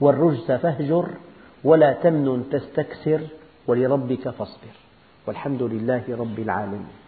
والرجز 0.00 0.52
فاهجر 0.52 1.08
ولا 1.64 1.92
تمنن 1.92 2.44
تستكثر 2.52 3.20
ولربك 3.66 4.28
فاصبر. 4.28 4.74
والحمد 5.26 5.62
لله 5.62 6.04
رب 6.08 6.38
العالمين. 6.38 6.99